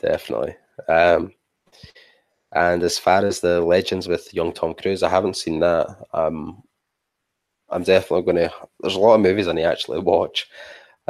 [0.00, 0.56] Definitely.
[0.88, 1.32] Um,
[2.52, 5.86] and as far as the legends with young Tom Cruise, I haven't seen that.
[6.12, 6.62] Um,
[7.70, 8.52] I'm definitely going to.
[8.80, 10.48] There's a lot of movies I need to actually watch.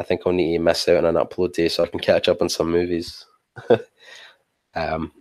[0.02, 2.28] I think I'll need to miss out on an upload day so I can catch
[2.28, 3.24] up on some movies.
[4.74, 5.12] um,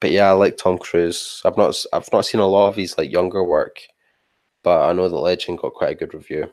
[0.00, 1.40] but yeah, I like Tom Cruise.
[1.44, 3.78] I've not I've not seen a lot of his like younger work,
[4.64, 6.50] but I know the Legend got quite a good review.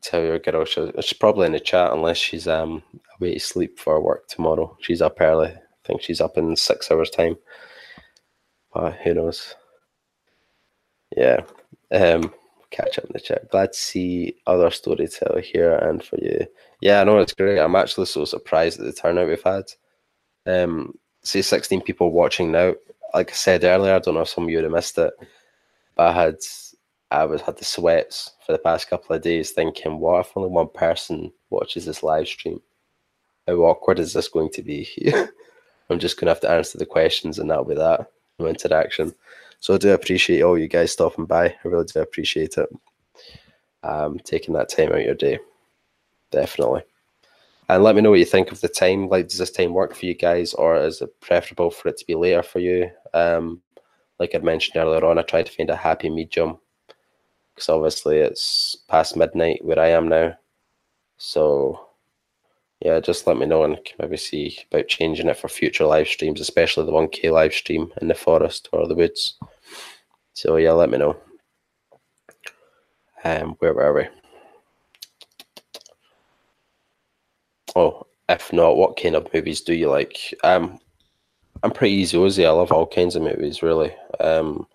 [0.00, 2.82] Tell your girl she's probably in the chat unless she's um
[3.20, 4.74] away to sleep for work tomorrow.
[4.80, 5.48] She's up early.
[5.48, 7.36] I think she's up in six hours time.
[8.72, 9.54] But who knows?
[11.14, 11.40] Yeah.
[11.92, 12.32] Um
[12.70, 13.50] catch up in the chat.
[13.50, 16.46] Glad to see other storyteller here and for you.
[16.80, 17.58] Yeah, I know it's great.
[17.58, 19.64] I'm actually so surprised at the turnout we've had.
[20.46, 22.74] Um say 16 people watching now.
[23.14, 25.12] Like I said earlier, I don't know if some of you would have missed it,
[25.96, 26.36] but I had
[27.10, 30.50] I was had the sweats for the past couple of days thinking, what if only
[30.50, 32.60] one person watches this live stream?
[33.46, 34.86] How awkward is this going to be?
[35.90, 38.10] I'm just gonna have to answer the questions and that'll be that.
[38.38, 39.14] No interaction.
[39.60, 41.46] So I do appreciate all you guys stopping by.
[41.46, 42.68] I really do appreciate it.
[43.82, 45.38] Um, taking that time out of your day.
[46.30, 46.82] Definitely.
[47.68, 49.08] And let me know what you think of the time.
[49.08, 52.06] Like, does this time work for you guys, or is it preferable for it to
[52.06, 52.90] be later for you?
[53.12, 53.60] Um,
[54.18, 56.58] like I mentioned earlier on, I tried to find a happy medium
[57.54, 60.34] because obviously it's past midnight where I am now.
[61.18, 61.87] So,
[62.80, 66.40] yeah, just let me know and maybe see about changing it for future live streams,
[66.40, 69.36] especially the 1K live stream in the forest or the woods.
[70.34, 71.16] So, yeah, let me know.
[73.24, 74.08] Um, where were we?
[77.74, 80.34] Oh, if not, what kind of movies do you like?
[80.44, 80.78] Um,
[81.62, 82.16] I'm pretty easy.
[82.16, 82.46] Ozy.
[82.46, 83.92] I love all kinds of movies, really.
[84.20, 84.66] Um,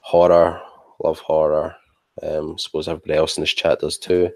[0.00, 0.60] horror,
[1.02, 1.76] love horror.
[2.22, 4.30] Um, suppose everybody else in this chat does too.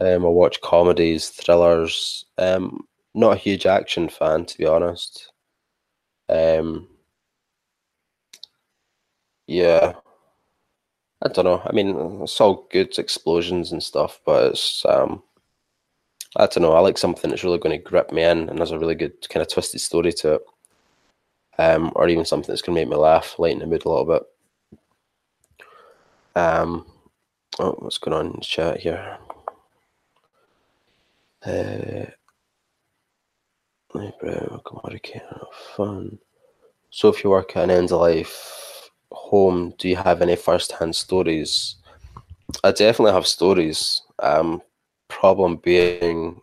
[0.00, 2.24] Um, I watch comedies, thrillers.
[2.38, 5.32] Um, not a huge action fan, to be honest.
[6.28, 6.88] Um,
[9.46, 9.94] yeah,
[11.22, 11.62] I don't know.
[11.64, 15.22] I mean, it's all good explosions and stuff, but it's um,
[16.36, 16.72] I don't know.
[16.72, 19.28] I like something that's really going to grip me in and has a really good
[19.28, 20.42] kind of twisted story to it.
[21.56, 24.04] Um, or even something that's going to make me laugh, lighten the mood a little
[24.04, 24.22] bit.
[26.34, 26.86] Um,
[27.60, 29.18] oh, what's going on in chat here?
[31.46, 32.06] Uh,
[35.76, 36.18] fun.
[36.90, 40.72] So, if you work at an end of life home, do you have any first
[40.72, 41.76] hand stories?
[42.62, 44.00] I definitely have stories.
[44.22, 44.62] Um,
[45.08, 46.40] problem being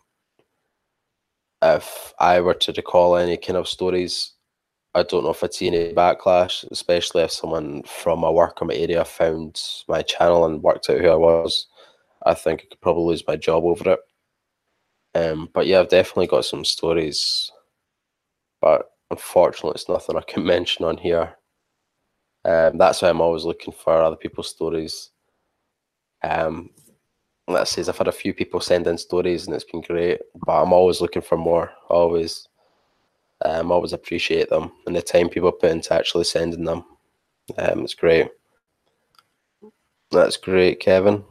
[1.62, 4.34] if I were to recall any kind of stories,
[4.94, 8.66] I don't know if I'd see any backlash, especially if someone from my work or
[8.66, 11.68] my area found my channel and worked out who I was.
[12.26, 14.00] I think I could probably lose my job over it.
[15.16, 17.52] Um, but yeah, I've definitely got some stories,
[18.62, 21.36] but unfortunately, it's nothing I can mention on here.
[22.46, 25.12] Um, that's why I'm always looking for other people's stories.
[26.24, 26.72] Um,
[27.48, 30.62] let's say I've had a few people send in stories and it's been great, but
[30.62, 31.72] I'm always looking for more.
[31.90, 32.48] Always,
[33.46, 36.86] um, always appreciate them and the time people put into actually sending them.
[37.58, 38.30] Um, it's great.
[40.12, 41.24] That's great, Kevin.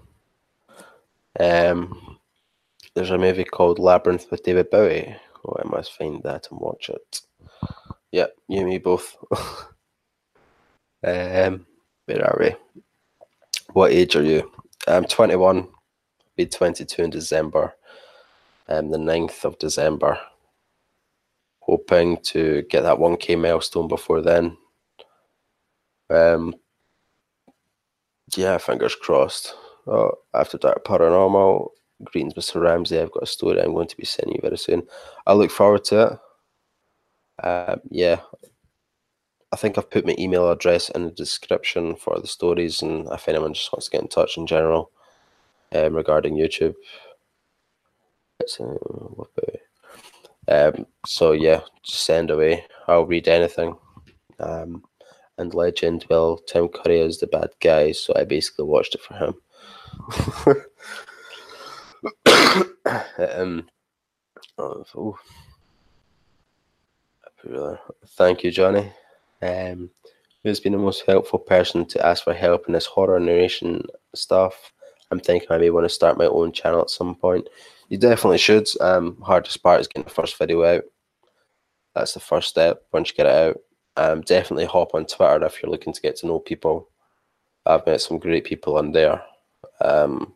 [1.39, 2.10] Um,
[2.95, 5.17] there's a movie called Labyrinth with David Bowie.
[5.45, 7.21] Oh, I must find that and watch it.
[8.13, 9.17] Yeah, you and me both.
[11.05, 11.67] um,
[12.07, 12.55] where are we?
[13.73, 14.51] What age are you?
[14.89, 15.69] I'm 21
[16.41, 17.75] be 22 in December,
[18.69, 20.19] um, the 9th of December.
[21.61, 24.57] Hoping to get that 1k milestone before then.
[26.09, 26.55] Um,
[28.37, 29.55] yeah, fingers crossed.
[29.87, 31.69] Oh, after Dark Paranormal,
[32.05, 32.61] greetings, Mr.
[32.61, 32.99] Ramsay.
[32.99, 34.83] I've got a story I'm going to be sending you very soon.
[35.27, 37.47] I look forward to it.
[37.47, 38.21] Um, yeah,
[39.53, 43.29] I think I've put my email address in the description for the stories, and if
[43.29, 44.91] anyone just wants to get in touch in general,
[45.73, 46.75] um, regarding YouTube.
[50.49, 52.67] Um, so yeah, just send away.
[52.89, 53.77] I'll read anything.
[54.39, 54.85] Um,
[55.39, 59.15] and legend, well, Tim Curry is the bad guy, so I basically watched it for
[59.15, 59.35] him.
[63.19, 63.69] um,
[64.59, 65.19] oh,
[68.07, 68.93] Thank you, Johnny.
[69.43, 69.91] Um,
[70.43, 73.85] who's been the most helpful person to ask for help in this horror narration
[74.15, 74.73] stuff?
[75.11, 77.49] I'm thinking I may want to start my own channel at some point.
[77.89, 78.69] You definitely should.
[78.81, 80.85] Um, hardest part is getting the first video out.
[81.95, 82.83] That's the first step.
[82.93, 83.61] Once you get it out,
[83.97, 86.89] um, definitely hop on Twitter if you're looking to get to know people.
[87.67, 89.23] I've met some great people on there.
[89.81, 90.35] Um,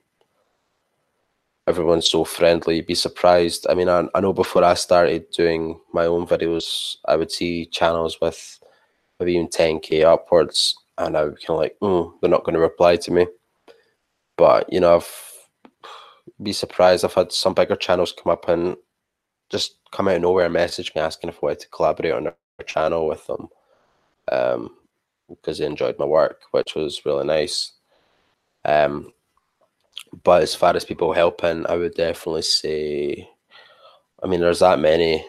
[1.67, 2.81] everyone's so friendly.
[2.81, 3.67] Be surprised.
[3.69, 7.67] I mean, I, I know before I started doing my own videos, I would see
[7.67, 8.61] channels with
[9.19, 12.61] maybe even 10k upwards, and I would kind of like, mm, they're not going to
[12.61, 13.27] reply to me.
[14.37, 15.33] But you know, I've
[16.43, 17.05] be surprised.
[17.05, 18.77] I've had some bigger channels come up and
[19.51, 22.35] just come out of nowhere message me asking if I wanted to collaborate on their
[22.67, 23.49] channel with them,
[24.33, 24.71] um,
[25.29, 27.73] because they enjoyed my work, which was really nice.
[28.65, 29.13] Um,
[30.23, 33.29] but as far as people helping, I would definitely say,
[34.23, 35.25] I mean, there's that many.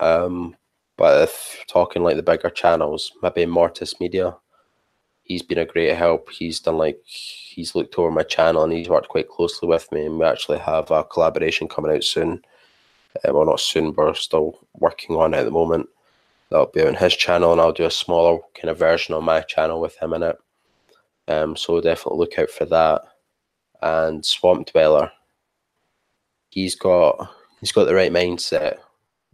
[0.00, 0.56] Um,
[0.96, 4.36] but if talking like the bigger channels, maybe Mortis Media,
[5.22, 6.30] he's been a great help.
[6.30, 10.06] He's done like he's looked over my channel and he's worked quite closely with me.
[10.06, 12.42] And we actually have a collaboration coming out soon.
[13.16, 15.88] Uh, well, not soon, but we're still working on it at the moment.
[16.50, 19.40] That'll be on his channel, and I'll do a smaller kind of version on my
[19.40, 20.36] channel with him in it.
[21.28, 23.02] Um, so definitely look out for that
[23.82, 25.10] and Swamp Dweller.
[26.50, 27.30] He's got
[27.60, 28.78] he's got the right mindset.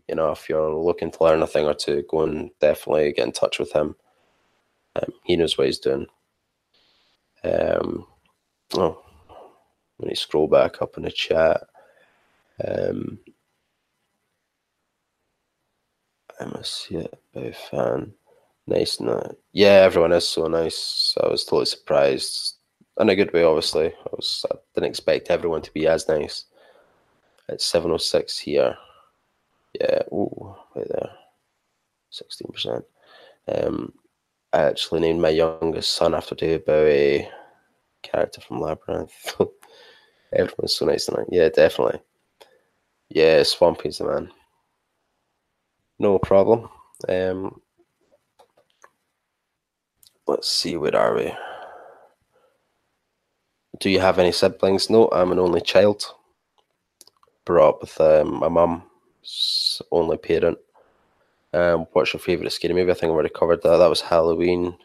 [0.09, 3.27] You know, if you're looking to learn a thing or two, go and definitely get
[3.27, 3.95] in touch with him.
[4.97, 6.07] Um, he knows what he's doing.
[7.45, 8.07] Um,
[8.75, 9.05] oh,
[9.99, 11.63] let me scroll back up in the chat.
[12.67, 13.19] Um,
[16.41, 18.15] I must see it by fan.
[18.67, 21.15] Nice, no, yeah, everyone is so nice.
[21.23, 22.58] I was totally surprised
[22.99, 23.87] in a good way, obviously.
[23.89, 26.45] I was I didn't expect everyone to be as nice.
[27.49, 28.77] It's seven oh six here.
[29.81, 31.11] Yeah, ooh, right there.
[32.11, 32.85] Sixteen percent.
[33.49, 33.93] Um
[34.53, 37.29] I actually named my youngest son after David Bowie
[38.03, 39.37] character from Labyrinth.
[40.33, 41.27] Everyone's so nice tonight.
[41.31, 42.01] Yeah, definitely.
[43.11, 44.31] Yeah, Swampy's the man.
[45.99, 46.69] No problem.
[47.09, 47.61] Um
[50.27, 51.33] let's see, where are we?
[53.81, 54.91] Do you have any siblings?
[54.91, 56.05] No, I'm an only child.
[57.45, 60.59] Brought up with um, my mum's only parent.
[61.53, 62.91] Um, what's your favourite scary movie?
[62.91, 63.77] I think I've already covered that.
[63.77, 64.77] That was Halloween.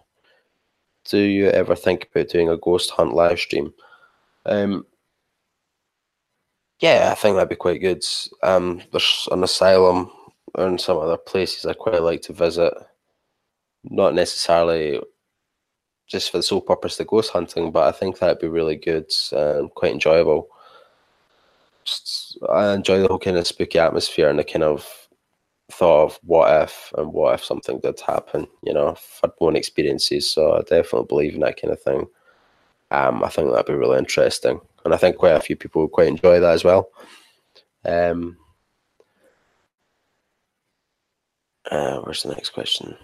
[1.06, 3.74] Do you ever think about doing a ghost hunt live stream?
[4.46, 4.86] Um,
[6.80, 8.04] yeah, I think that'd be quite good.
[8.44, 10.12] Um, there's an asylum
[10.56, 12.74] and some other places I quite like to visit.
[13.84, 15.02] Not necessarily
[16.08, 19.10] just for the sole purpose of ghost hunting, but I think that'd be really good
[19.32, 20.48] and quite enjoyable.
[21.86, 24.88] Just, I enjoy the whole kind of spooky atmosphere and the kind of
[25.72, 28.48] thought of what if and what if something did happen.
[28.64, 32.08] You know, I've had one experiences, so I definitely believe in that kind of thing.
[32.92, 35.92] Um, I think that'd be really interesting, and I think quite a few people would
[35.92, 36.90] quite enjoy that as well.
[37.86, 38.38] Um,
[41.72, 42.96] uh, where's the next question?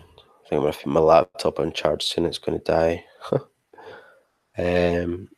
[0.58, 2.26] I'm gonna put my laptop on charge soon.
[2.26, 3.06] It's going to die.
[4.58, 5.30] um,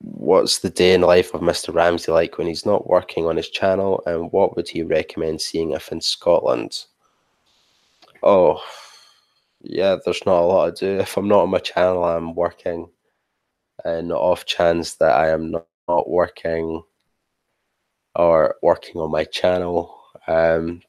[0.00, 1.72] what's the day in the life of Mr.
[1.72, 5.72] Ramsay like when he's not working on his channel, and what would he recommend seeing
[5.72, 6.84] if in Scotland?
[8.22, 8.60] Oh,
[9.60, 11.00] yeah, there's not a lot to do.
[11.00, 12.88] If I'm not on my channel, I'm working.
[13.84, 16.82] And off chance that I am not, not working
[18.16, 20.82] or working on my channel, um,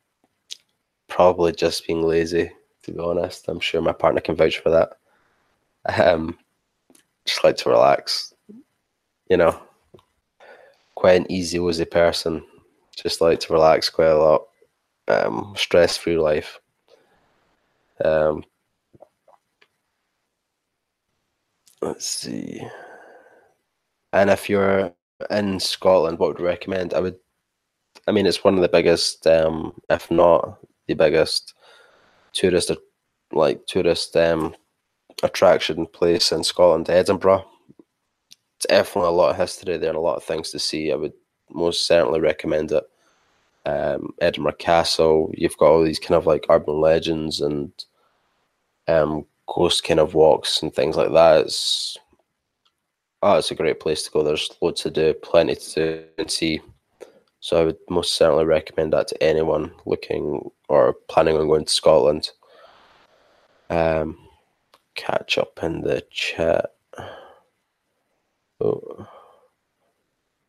[1.07, 2.51] probably just being lazy
[2.87, 3.47] to be honest.
[3.47, 4.97] I'm sure my partner can vouch for that.
[5.85, 6.37] Um,
[7.25, 8.33] just like to relax,
[9.29, 9.59] you know.
[10.95, 12.43] Quite an easy, woozy person.
[12.95, 14.47] Just like to relax quite a lot.
[15.07, 16.59] Um, stress free life.
[18.03, 18.43] Um,
[21.81, 22.61] let's see.
[24.13, 24.93] And if you're
[25.29, 26.93] in Scotland, what would you recommend?
[26.93, 27.17] I would.
[28.07, 31.53] I mean, it's one of the biggest, um, if not the biggest,
[32.37, 32.71] tourist
[33.31, 34.55] like tourist um,
[35.23, 37.45] attraction place in Scotland, Edinburgh.
[38.57, 40.91] It's definitely a lot of history there and a lot of things to see.
[40.91, 41.13] I would
[41.49, 42.83] most certainly recommend it.
[43.65, 47.71] Um, Edinburgh Castle, you've got all these kind of like urban legends and
[48.87, 51.41] um, ghost kind of walks and things like that.
[51.41, 51.97] It's
[53.21, 54.23] oh, it's a great place to go.
[54.23, 56.61] There's loads to do, plenty to do and see.
[57.47, 61.71] So I would most certainly recommend that to anyone looking or planning on going to
[61.71, 62.31] Scotland.
[63.69, 64.17] Um,
[64.95, 66.71] catch up in the chat.
[68.59, 69.07] Oh.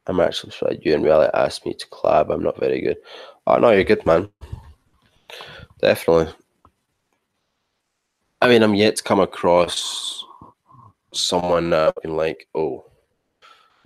[0.09, 2.35] I'm actually sorry, you and really asked me to collab.
[2.35, 2.97] I'm not very good.
[3.47, 4.31] Oh no, you're good, man.
[5.81, 6.35] Definitely.
[8.43, 10.25] I mean, I'm yet to come across
[11.13, 12.87] someone that i like, oh,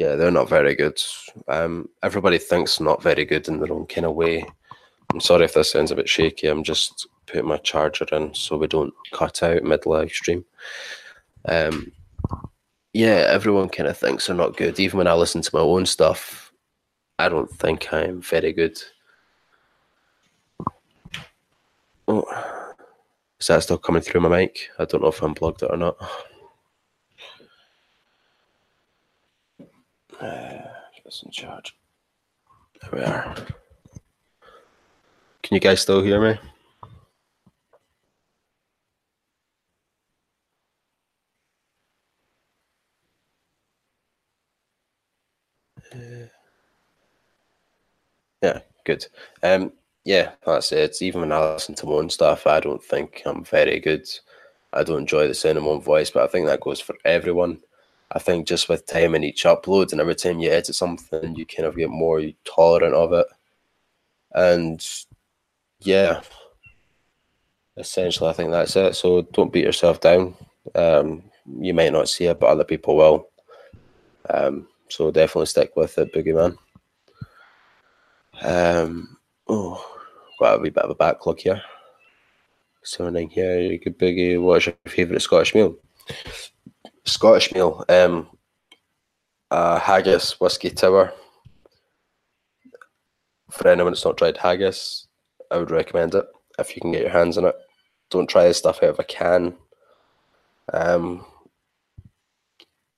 [0.03, 1.01] yeah, they're not very good.
[1.47, 4.45] Um, everybody thinks not very good in their own kind of way.
[5.13, 6.49] I'm sorry if this sounds a bit shaky.
[6.49, 10.45] I'm just putting my charger in so we don't cut out mid live stream.
[11.45, 11.93] Um,
[12.93, 14.81] yeah, everyone kind of thinks they're not good.
[14.81, 16.53] Even when I listen to my own stuff,
[17.21, 18.83] I don't think I'm very good.
[22.09, 22.25] Oh,
[23.39, 24.69] is that still coming through my mic?
[24.81, 25.97] I don't know if I'm plugged it or not.
[30.23, 30.63] Uh,
[31.25, 31.77] in charge.
[32.81, 33.35] There we are.
[35.43, 36.39] Can you guys still hear me?
[48.43, 49.07] Yeah, good.
[49.43, 49.73] Um,
[50.05, 51.03] yeah, that's it.
[51.03, 54.09] Even when I listen to my own stuff, I don't think I'm very good.
[54.73, 56.97] I don't enjoy the sound of my own voice, but I think that goes for
[57.05, 57.61] everyone.
[58.15, 61.47] I think just with time and each upload and every time you edit something, you
[61.47, 63.27] kind of get more tolerant of it.
[64.33, 64.87] And
[65.81, 66.21] yeah,
[67.77, 68.97] essentially, I think that's it.
[68.97, 70.35] So don't beat yourself down.
[70.75, 71.23] Um,
[71.59, 73.29] you might not see it, but other people will.
[74.29, 76.57] Um, so definitely stick with it, Boogeyman.
[78.43, 79.17] Um,
[79.49, 79.85] oh,
[80.39, 81.63] got a wee bit of a backlog here.
[82.83, 84.41] Someone here, you could boogie.
[84.41, 85.77] What's your favourite Scottish meal?
[87.05, 87.85] Scottish meal.
[87.89, 88.29] Um,
[89.51, 91.13] uh, haggis whiskey tower.
[93.51, 95.07] For anyone that's not tried haggis,
[95.51, 96.25] I would recommend it
[96.59, 97.55] if you can get your hands on it.
[98.11, 99.55] Don't try this stuff out of a can.
[100.73, 101.27] Um,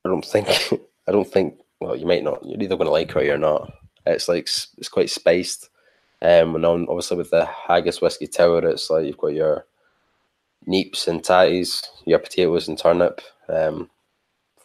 [0.05, 0.49] I don't think.
[1.09, 1.59] I don't think.
[1.81, 2.45] Well, you might not.
[2.45, 3.73] You're either going to like it or you're not.
[4.07, 5.71] It's like it's quite spiced.
[6.23, 9.67] Um, and on, obviously with the haggis whiskey tower, it's like you've got your
[10.67, 13.21] neeps and tatties, your potatoes and turnip.
[13.49, 13.91] Um,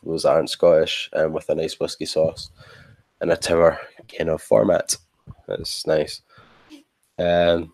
[0.03, 2.51] those aren't Scottish, and um, with a nice whiskey sauce
[3.21, 3.79] and a tower
[4.17, 4.97] kind of format.
[5.47, 6.21] That's nice.
[7.17, 7.73] Um,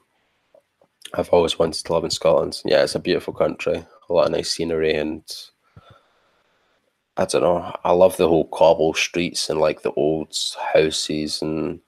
[1.13, 2.61] I've always wanted to live in Scotland.
[2.65, 5.23] Yeah, it's a beautiful country, a lot of nice scenery, and
[7.17, 7.73] I don't know.
[7.83, 10.35] I love the whole cobble streets and like the old
[10.73, 11.79] houses and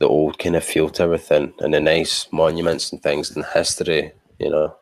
[0.00, 4.12] the old kind of feel to everything and the nice monuments and things and history,
[4.38, 4.76] you know.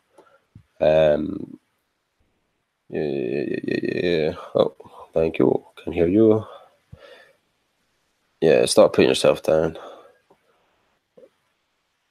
[0.80, 1.60] Um,
[2.92, 4.34] yeah, yeah, yeah, yeah.
[4.54, 4.74] Oh,
[5.14, 5.64] thank you.
[5.82, 6.44] Can hear you.
[8.40, 9.78] Yeah, stop putting yourself down.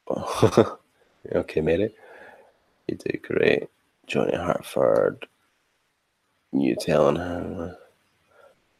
[1.36, 1.94] okay, mate.
[2.88, 3.70] You did great.
[4.08, 5.28] Johnny Hartford.
[6.52, 7.76] You telling him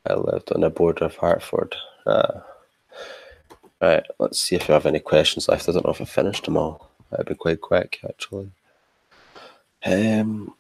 [0.08, 1.76] I lived on the border of Hartford.
[2.06, 2.44] Ah.
[3.82, 5.68] Right, let's see if you have any questions left.
[5.68, 6.92] I don't know if I finished them all.
[7.10, 8.52] That'd be quite quick, actually.
[9.86, 10.54] Um.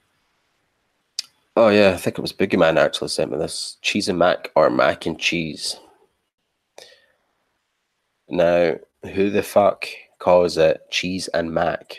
[1.55, 4.69] Oh yeah, I think it was Boogeyman actually sent me this cheese and mac or
[4.69, 5.77] mac and cheese.
[8.29, 9.85] Now, who the fuck
[10.19, 11.97] calls it cheese and mac?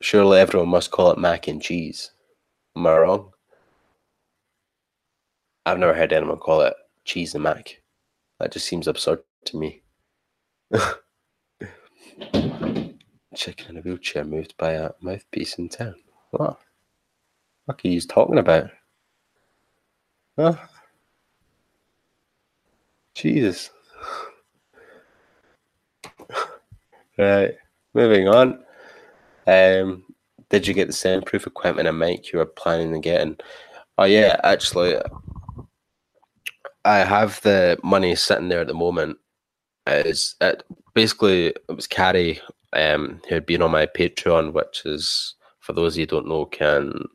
[0.00, 2.12] Surely everyone must call it mac and cheese.
[2.76, 3.32] Am I wrong?
[5.66, 7.80] I've never heard anyone call it cheese and mac.
[8.38, 9.82] That just seems absurd to me.
[13.34, 15.96] Chicken in a wheelchair moved by a mouthpiece in town.
[16.30, 16.60] What?
[17.66, 18.70] What are you talking about?
[20.38, 20.56] Huh?
[23.14, 23.70] Jesus.
[27.18, 27.54] right,
[27.94, 28.64] moving on.
[29.46, 30.04] Um,
[30.50, 33.36] did you get the soundproof equipment and mic you were planning on getting?
[33.96, 34.96] Oh yeah, actually,
[36.84, 39.18] I have the money sitting there at the moment.
[39.86, 42.40] Is it basically it was Carrie
[42.74, 46.44] um, who had been on my Patreon, which is for those of you don't know
[46.46, 47.06] can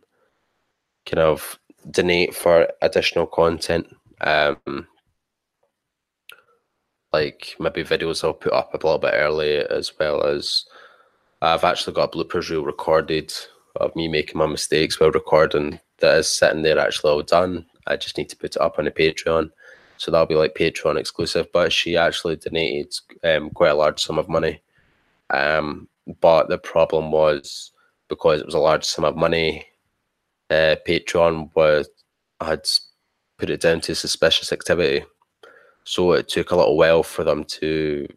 [1.09, 1.59] kind of
[1.91, 3.87] donate for additional content.
[4.21, 4.87] Um,
[7.11, 10.65] like maybe videos I'll put up a little bit early, as well as
[11.41, 13.33] I've actually got a bloopers reel recorded
[13.77, 17.65] of me making my mistakes while recording that is sitting there actually all done.
[17.87, 19.49] I just need to put it up on the Patreon.
[19.97, 21.47] So that'll be like Patreon exclusive.
[21.51, 22.93] But she actually donated
[23.23, 24.61] um, quite a large sum of money.
[25.29, 25.87] Um,
[26.21, 27.71] but the problem was
[28.07, 29.65] because it was a large sum of money,
[30.49, 31.49] uh, Patreon
[32.41, 32.67] I had
[33.37, 35.05] put it down to suspicious activity.
[35.83, 38.07] So it took a little while for them to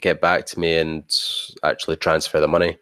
[0.00, 1.04] get back to me and
[1.62, 2.78] actually transfer the money.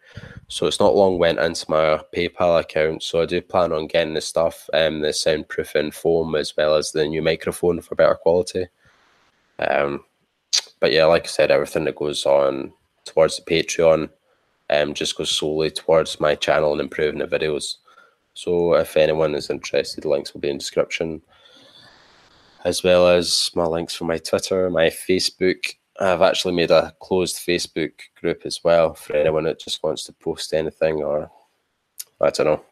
[0.47, 3.03] So it's not long went into my PayPal account.
[3.03, 6.91] So I do plan on getting the stuff, um, the soundproofing foam as well as
[6.91, 8.67] the new microphone for better quality.
[9.59, 10.05] Um,
[10.79, 12.73] but yeah, like I said, everything that goes on
[13.05, 14.09] towards the Patreon
[14.69, 17.75] um, just goes solely towards my channel and improving the videos.
[18.39, 21.21] So if anyone is interested, links will be in description,
[22.63, 25.75] as well as my links for my Twitter, my Facebook.
[25.99, 30.13] I've actually made a closed Facebook group as well for anyone that just wants to
[30.13, 31.29] post anything or
[32.21, 32.63] I don't know,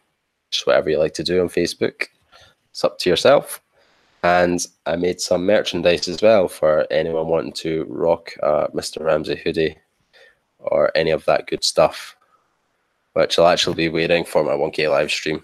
[0.51, 2.05] just whatever you like to do on Facebook.
[2.69, 3.61] It's up to yourself.
[4.23, 9.03] And I made some merchandise as well for anyone wanting to rock uh, a Mr.
[9.03, 9.77] Ramsay hoodie
[10.59, 12.15] or any of that good stuff,
[13.11, 15.43] which I'll actually be wearing for my 1K live stream.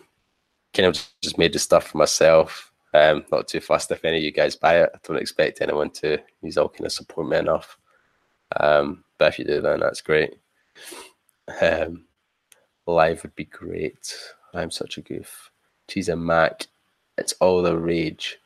[0.74, 2.72] Kind of just made the stuff for myself.
[2.94, 4.90] Um, not too fast if any of you guys buy it.
[4.94, 6.20] I don't expect anyone to.
[6.42, 7.78] He's all kind of support me enough.
[8.60, 10.36] Um, but if you do, then that's great.
[11.62, 12.06] Um,
[12.86, 14.16] live would be great.
[14.54, 15.50] I'm such a goof.
[15.88, 16.68] Cheese and mac.
[17.18, 18.40] It's all the rage.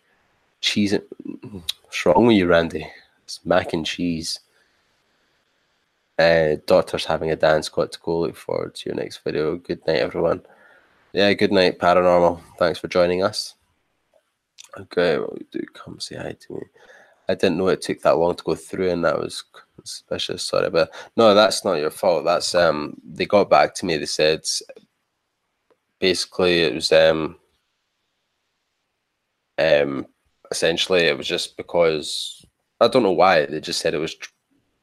[0.62, 0.94] Cheese.
[0.94, 1.04] And...
[1.84, 2.90] What's wrong with you, Randy?
[3.24, 4.40] It's mac and cheese.
[6.18, 6.56] Uh,
[7.08, 7.70] having a dance.
[7.70, 8.20] Got to go.
[8.22, 9.58] Look forward to your next video.
[9.58, 10.42] Good night, everyone.
[11.18, 12.40] Yeah, good night, Paranormal.
[12.60, 13.56] Thanks for joining us.
[14.78, 16.62] Okay, well, do come say hi to me.
[17.28, 19.44] I didn't know it took that long to go through, and that was
[19.84, 20.44] suspicious.
[20.44, 22.24] Sorry, but no, that's not your fault.
[22.24, 23.98] That's um, they got back to me.
[23.98, 24.42] They said
[25.98, 27.38] basically it was um,
[29.58, 30.06] um,
[30.52, 32.46] essentially it was just because
[32.80, 34.16] I don't know why they just said it was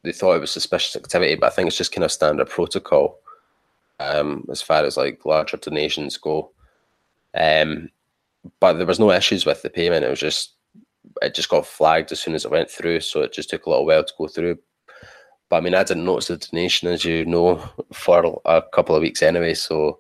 [0.03, 3.21] they thought it was suspicious activity, but I think it's just kind of standard protocol
[4.01, 6.51] um, as far as like larger donations go.
[7.35, 7.91] Um,
[8.61, 10.05] but there was no issues with the payment.
[10.05, 10.53] It was just
[11.23, 13.71] it just got flagged as soon as it went through, so it just took a
[13.71, 14.59] little while to go through.
[15.49, 19.03] But I mean, I didn't notice the donation, as you know, for a couple of
[19.03, 19.55] weeks anyway.
[19.55, 19.99] So,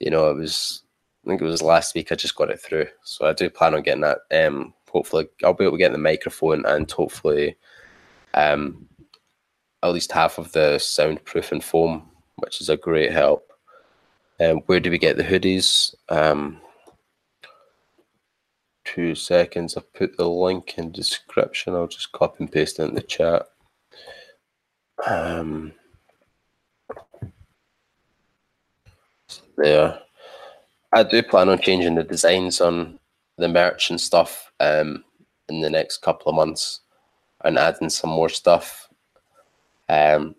[0.00, 0.82] you know, it was
[1.24, 2.86] I think it was last week I just got it through.
[3.02, 4.18] So I do plan on getting that.
[4.30, 7.56] Um, hopefully, I'll be able to get the microphone and hopefully,
[8.34, 8.86] um,
[9.82, 13.52] at least half of the soundproofing foam, which is a great help.
[14.38, 15.94] Um, where do we get the hoodies?
[16.08, 16.60] Um,
[18.84, 19.76] two seconds.
[19.76, 21.74] I've put the link in description.
[21.74, 23.46] I'll just copy and paste it in the chat.
[25.06, 25.72] Um,
[29.56, 29.98] there.
[30.92, 32.98] I do plan on changing the designs on
[33.38, 35.04] the merch and stuff um,
[35.48, 36.80] in the next couple of months
[37.44, 38.88] and adding some more stuff.
[39.88, 40.34] Um,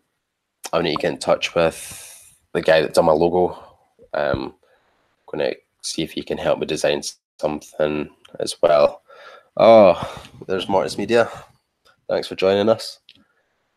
[0.73, 3.57] I need to get in touch with the guy that done my logo.
[4.13, 4.55] Um,
[5.27, 7.01] going to see if he can help me design
[7.39, 8.09] something
[8.39, 9.01] as well.
[9.57, 11.29] Oh, there's Mortis Media.
[12.09, 12.99] Thanks for joining us.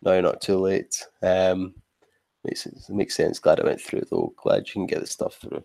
[0.02, 1.04] No, not too late.
[1.22, 1.74] Um,
[2.44, 3.38] makes makes sense.
[3.38, 4.32] Glad I went through though.
[4.36, 5.64] Glad you can get the stuff through.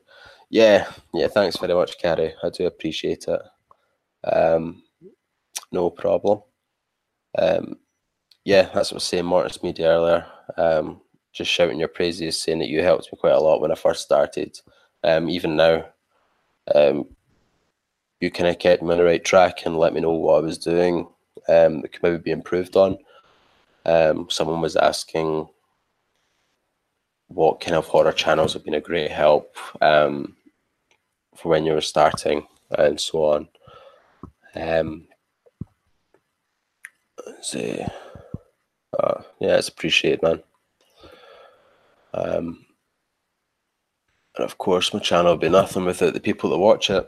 [0.49, 1.27] Yeah, yeah.
[1.27, 2.33] Thanks very much, Carrie.
[2.43, 3.41] I do appreciate it.
[4.31, 4.83] Um,
[5.71, 6.41] no problem.
[7.37, 7.77] Um,
[8.43, 9.25] yeah, that's what I was saying.
[9.25, 10.25] Mortis Media earlier.
[10.57, 11.01] Um,
[11.35, 14.03] just shouting your praises, saying that you helped me quite a lot when I first
[14.03, 14.57] started.
[15.03, 15.85] Um, even now,
[16.73, 17.05] um,
[18.21, 20.39] you kind of kept me on the right track and let me know what I
[20.39, 21.07] was doing
[21.49, 22.97] um, that could maybe be improved on.
[23.85, 25.47] Um, someone was asking
[27.27, 30.37] what kind of horror channels have been a great help um,
[31.35, 33.49] for when you were starting and so on.
[34.55, 35.07] Um,
[37.41, 37.85] see,
[38.97, 40.41] uh, yeah, it's appreciated, man.
[42.15, 42.65] Um,
[44.37, 47.07] and of course, my channel would be nothing without the people that watch it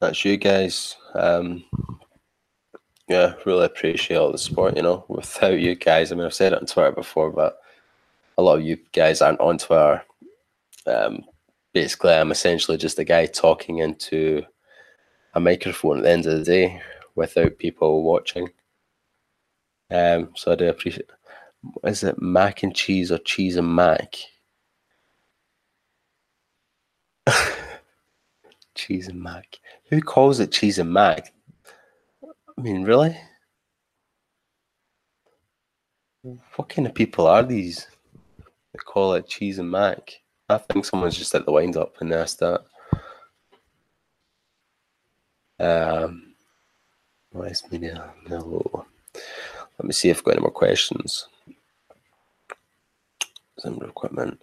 [0.00, 0.96] that's you guys.
[1.14, 1.64] Um,
[3.08, 4.76] yeah, really appreciate all the support.
[4.76, 7.58] You know, without you guys, I mean, I've said it on Twitter before, but
[8.36, 10.02] a lot of you guys aren't on Twitter.
[10.86, 11.24] Um,
[11.72, 14.42] basically, I'm essentially just a guy talking into
[15.34, 16.82] a microphone at the end of the day
[17.14, 18.48] without people watching.
[19.90, 21.10] Um, so I do appreciate.
[21.84, 24.14] Is it mac and cheese or cheese and mac?
[28.74, 29.58] cheese and mac.
[29.90, 31.32] Who calls it cheese and mac?
[32.22, 33.16] I mean, really?
[36.56, 37.86] What kind of people are these
[38.72, 40.20] that call it cheese and mac?
[40.48, 42.64] I think someone's just at the wind up and asked that.
[45.60, 46.34] Um,
[47.32, 48.12] nice media.
[48.26, 48.86] Hello.
[49.78, 51.28] Let me see if I've got any more questions.
[53.58, 54.40] Some equipment.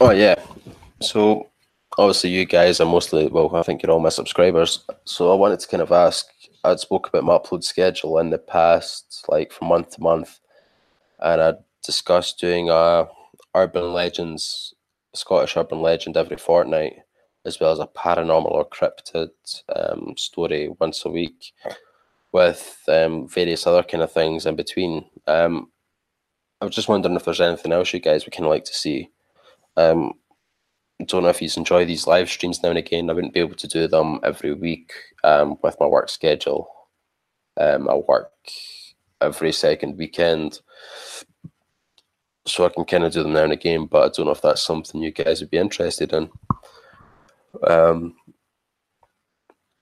[0.00, 0.36] Oh yeah.
[1.00, 1.50] So
[1.98, 4.84] obviously you guys are mostly well, I think you're all my subscribers.
[5.04, 6.26] So I wanted to kind of ask.
[6.62, 10.40] I'd spoke about my upload schedule in the past, like from month to month,
[11.18, 13.08] and I discussed doing a
[13.54, 14.74] urban legends,
[15.14, 16.96] Scottish urban legend every fortnight,
[17.44, 19.30] as well as a paranormal or cryptid
[19.74, 21.52] um, story once a week,
[22.32, 25.06] with um, various other kind of things in between.
[25.26, 25.70] Um,
[26.60, 28.74] I was just wondering if there's anything else you guys would kind of like to
[28.74, 29.10] see.
[29.76, 30.12] Um,
[31.06, 33.08] don't know if you enjoy these live streams now and again.
[33.08, 34.92] I wouldn't be able to do them every week
[35.24, 36.68] um, with my work schedule.
[37.56, 38.30] Um, I work
[39.20, 40.60] every second weekend,
[42.46, 43.86] so I can kind of do them now and again.
[43.86, 46.30] But I don't know if that's something you guys would be interested in.
[47.66, 48.14] Um,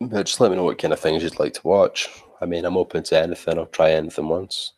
[0.01, 2.09] but just let me know what kind of things you'd like to watch.
[2.41, 3.59] I mean, I'm open to anything.
[3.59, 4.75] I'll try anything once,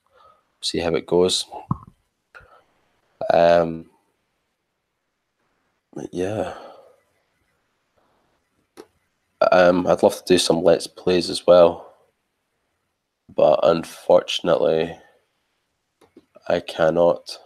[0.63, 1.45] see how it goes.
[3.29, 3.87] Um,
[6.13, 6.55] yeah.
[9.53, 11.95] Um, I'd love to do some let's plays as well,
[13.35, 14.97] but unfortunately,
[16.49, 17.39] I cannot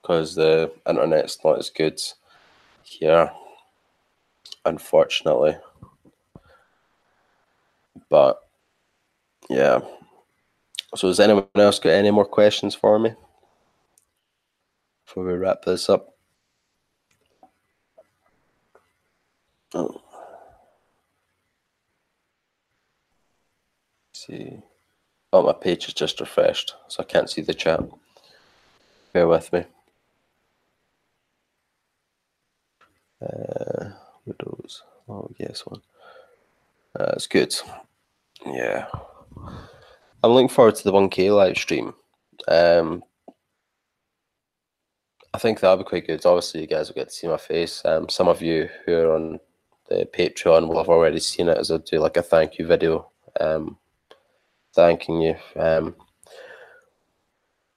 [0.00, 2.00] because the internet's not as good
[2.82, 3.30] here.
[4.64, 5.56] Unfortunately,
[8.08, 8.40] but
[9.48, 9.80] yeah.
[10.96, 13.14] So, has anyone else got any more questions for me
[15.10, 16.14] before we wrap this up?
[19.74, 20.00] Oh.
[24.12, 24.62] see.
[25.32, 27.80] Oh, my page is just refreshed, so I can't see the chat.
[29.12, 29.64] Bear with me.
[33.20, 33.90] Uh,
[34.24, 34.84] Widows.
[35.08, 35.82] Oh, yes, one.
[36.94, 37.52] That's good.
[38.46, 38.86] Yeah.
[40.22, 41.94] I'm looking forward to the 1K live stream.
[42.46, 43.02] Um,
[45.32, 46.26] I think that'll be quite good.
[46.26, 47.82] Obviously, you guys will get to see my face.
[47.84, 49.40] Um, some of you who are on
[49.88, 53.10] the Patreon will have already seen it as I do like a thank you video,
[53.40, 53.76] um,
[54.74, 55.36] thanking you.
[55.56, 55.94] Um,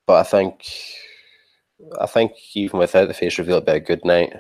[0.06, 0.68] but I think,
[2.00, 4.34] I think even without the face reveal, it'd be a good night.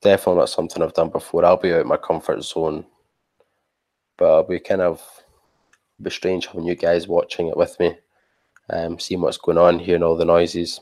[0.00, 1.44] Definitely not something I've done before.
[1.44, 2.86] I'll be out my comfort zone,
[4.16, 5.02] but I'll be kind of
[6.00, 7.96] be strange having you guys watching it with me,
[8.70, 10.80] um, seeing what's going on, hearing all the noises.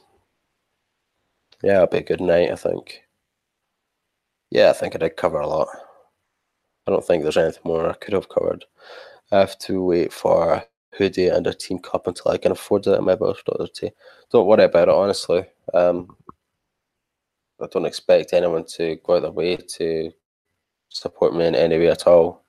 [1.65, 3.03] Yeah, it'll be a good night, I think.
[4.51, 5.69] Yeah, I think I did cover a lot.
[6.87, 8.67] I don't think there's anything more I could have covered.
[9.33, 12.87] I have to wait for a hoodie and a team cup until I can afford
[12.87, 13.01] it.
[13.03, 13.93] My birthday.
[14.31, 15.47] Don't worry about it, honestly.
[15.73, 16.17] Um,
[17.61, 20.13] I don't expect anyone to go out of their way to
[20.91, 22.45] support me in any way at all.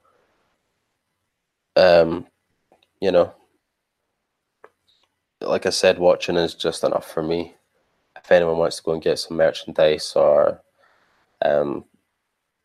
[1.77, 2.27] Um,
[3.01, 3.33] you know,
[5.41, 7.55] like I said, watching is just enough for me.
[8.25, 10.59] If anyone wants to go and get some merchandise or
[11.43, 11.85] um,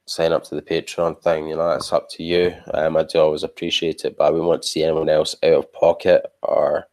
[0.07, 2.55] sign up to the Patreon thing, you know, that's up to you.
[2.73, 5.53] Um, I do always appreciate it, but I wouldn't want to see anyone else out
[5.53, 6.87] of pocket or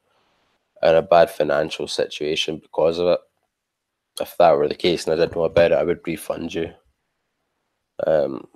[0.83, 3.19] in a bad financial situation because of it.
[4.19, 6.73] If that were the case and I didn't know about it, I would refund you.
[8.05, 8.49] Um,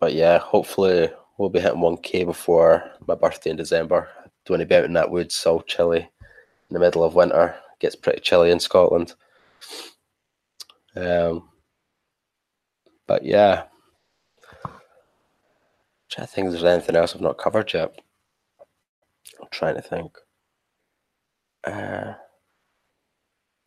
[0.00, 1.08] but yeah, hopefully
[1.38, 4.06] we'll be hitting 1k before my birthday in December.
[4.44, 7.56] Don't want to be out in that woods, so chilly in the middle of winter.
[7.80, 9.14] Gets pretty chilly in Scotland.
[10.94, 11.48] Um,
[13.06, 13.64] but yeah,
[14.64, 14.70] I'm
[16.10, 17.98] trying to think if there's anything else I've not covered yet.
[19.40, 20.16] I'm trying to think.
[21.64, 22.14] Uh,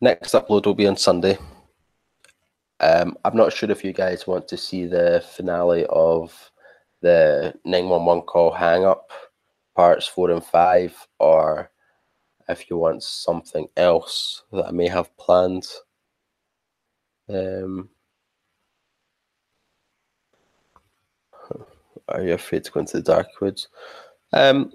[0.00, 1.38] next upload will be on Sunday.
[2.80, 6.50] Um, I'm not sure if you guys want to see the finale of
[7.02, 9.10] the 911 call hang up
[9.74, 11.70] parts four and five, or
[12.48, 15.66] if you want something else that I may have planned.
[17.28, 17.88] Um,
[22.08, 23.68] Are you afraid to go into the dark woods?
[24.32, 24.72] Um,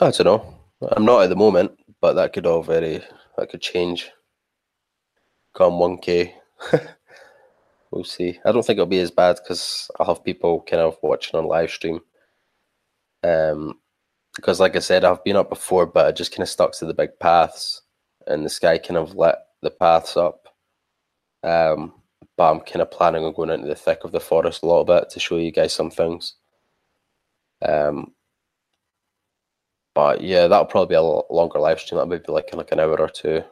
[0.00, 0.54] I don't know.
[0.92, 3.02] I'm not at the moment, but that could all very
[3.36, 4.10] that could change.
[5.54, 6.34] Come one k.
[7.90, 8.38] we'll see.
[8.44, 11.46] I don't think it'll be as bad because I'll have people kind of watching on
[11.46, 12.00] live stream.
[13.24, 13.80] Um,
[14.40, 16.86] because like I said, I've been up before, but I just kind of stuck to
[16.86, 17.82] the big paths,
[18.26, 20.48] and the sky kind of lit the paths up.
[21.42, 21.92] Um,
[22.36, 24.84] but I'm kind of planning on going into the thick of the forest a little
[24.84, 26.36] bit to show you guys some things.
[27.62, 28.12] Um,
[29.94, 31.98] but yeah, that'll probably be a longer live stream.
[31.98, 33.42] That might be like like an hour or two.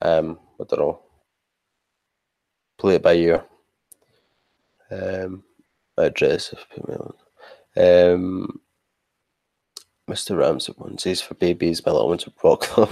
[0.00, 1.02] Um, I don't know.
[2.78, 3.44] Play it by ear.
[4.90, 5.44] Um,
[5.98, 6.54] address
[7.76, 8.60] um,
[10.10, 10.36] Mr.
[10.36, 12.88] Ramsay one says for babies, my little ones would rock them.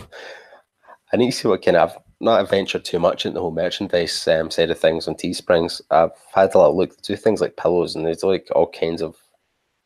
[1.13, 4.27] I need to see what kind of not ventured too much into the whole merchandise
[4.29, 5.83] um, side of things on Teesprings.
[5.91, 9.17] I've had a look do things like pillows and there's like all kinds of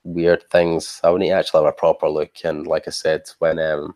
[0.05, 1.01] weird things.
[1.05, 2.33] I would need to actually have a proper look.
[2.45, 3.95] And like I said, when um,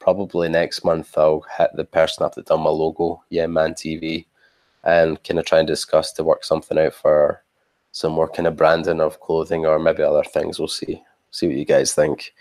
[0.00, 4.26] probably next month I'll hit the person that done my logo, yeah, Man TV,
[4.84, 7.42] and kind of try and discuss to work something out for
[7.92, 10.58] some more kind of branding of clothing or maybe other things.
[10.58, 11.02] We'll see.
[11.32, 12.32] See what you guys think.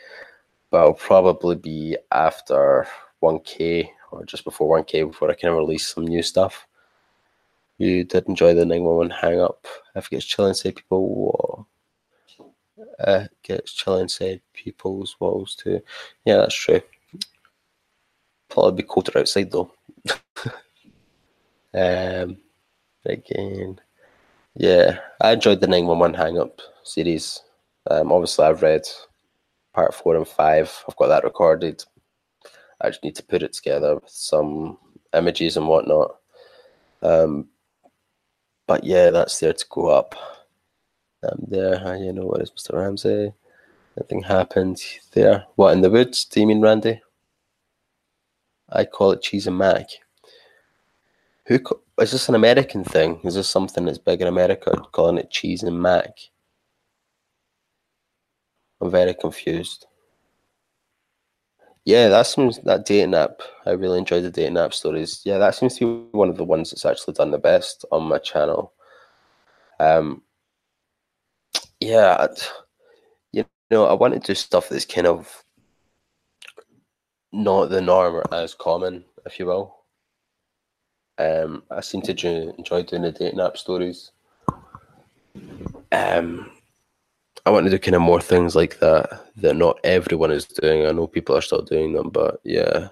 [0.69, 2.87] But I'll probably be after
[3.23, 6.67] 1K or just before 1K before I can release some new stuff.
[7.77, 9.65] You did enjoy the 911 hang up.
[9.95, 11.67] If it gets chilling inside people,
[12.99, 15.81] uh, gets chilling inside people's walls too.
[16.25, 16.81] Yeah, that's true.
[18.49, 19.71] Probably be colder outside though.
[21.73, 22.37] um,
[23.05, 23.79] again,
[24.55, 27.41] yeah, I enjoyed the 911 hang up series.
[27.89, 28.83] Um, obviously, I've read
[29.73, 30.83] part four and five.
[30.87, 31.83] I've got that recorded.
[32.79, 34.77] I just need to put it together with some
[35.13, 36.15] images and whatnot.
[37.01, 37.47] Um,
[38.67, 40.15] but yeah, that's there to go up.
[41.23, 41.97] I'm there.
[41.97, 42.73] You know what is Mr.
[42.73, 43.33] Ramsay?
[43.97, 45.45] Nothing happened there.
[45.55, 46.25] What in the woods?
[46.25, 47.01] Do you mean Randy?
[48.69, 49.87] I call it cheese and mac.
[51.47, 51.59] Who
[51.99, 53.19] is this an American thing?
[53.23, 54.71] Is this something that's big in America?
[54.91, 56.17] Calling it cheese and mac.
[58.81, 59.85] I'm very confused.
[61.85, 63.41] Yeah, that seems that dating app.
[63.65, 65.21] I really enjoy the dating app stories.
[65.25, 68.03] Yeah, that seems to be one of the ones that's actually done the best on
[68.03, 68.73] my channel.
[69.79, 70.21] Um,
[71.79, 72.27] yeah,
[73.31, 75.43] you know, I want to do stuff that's kind of
[77.31, 79.75] not the norm or as common, if you will.
[81.17, 84.11] Um, I seem to enjoy doing the dating app stories.
[85.91, 86.51] Um,
[87.45, 90.85] I want to do kind of more things like that that not everyone is doing.
[90.85, 92.89] I know people are still doing them, but yeah.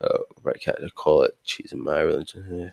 [0.00, 2.72] Uh, right, can't call it cheese my religion.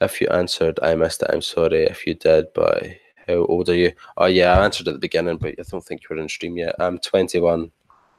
[0.00, 1.30] If you answered, I missed it.
[1.32, 1.84] I'm sorry.
[1.84, 2.86] If you did, but
[3.26, 3.92] how old are you?
[4.16, 6.56] Oh yeah, I answered at the beginning, but I don't think you were in stream
[6.56, 6.74] yet.
[6.78, 7.70] I'm 21,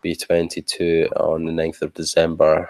[0.01, 2.70] be 22 on the 9th of December.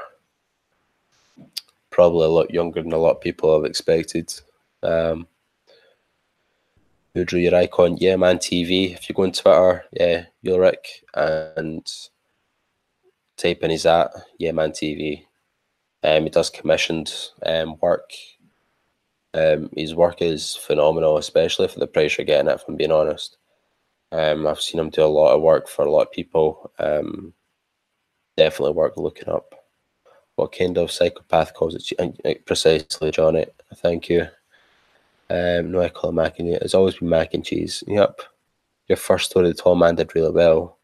[1.90, 4.34] Probably a lot younger than a lot of people have expected.
[4.84, 5.28] Um,
[7.18, 7.97] who drew your icon?
[7.97, 8.38] Yeah, man.
[8.38, 8.93] TV.
[8.93, 11.86] If you go on Twitter, yeah, Ulrich, and
[13.38, 14.72] type in his at yeah, man.
[14.72, 15.24] TV.
[16.03, 17.13] Um, he does commissioned
[17.45, 18.11] um, work.
[19.34, 22.53] Um, his work is phenomenal, especially for the price you're getting it.
[22.53, 23.38] If I'm being honest,
[24.11, 26.72] um, I've seen him do a lot of work for a lot of people.
[26.80, 27.34] Um,
[28.38, 29.53] definitely worth looking up.
[30.36, 32.45] What kind of psychopath calls it?
[32.45, 33.47] Precisely, Johnny.
[33.76, 34.28] Thank you.
[35.30, 36.60] Um, no, I call it mac and cheese.
[36.62, 37.84] It's always been mac and cheese.
[37.88, 38.22] Yep.
[38.88, 40.78] Your first story, the tall man, did really well.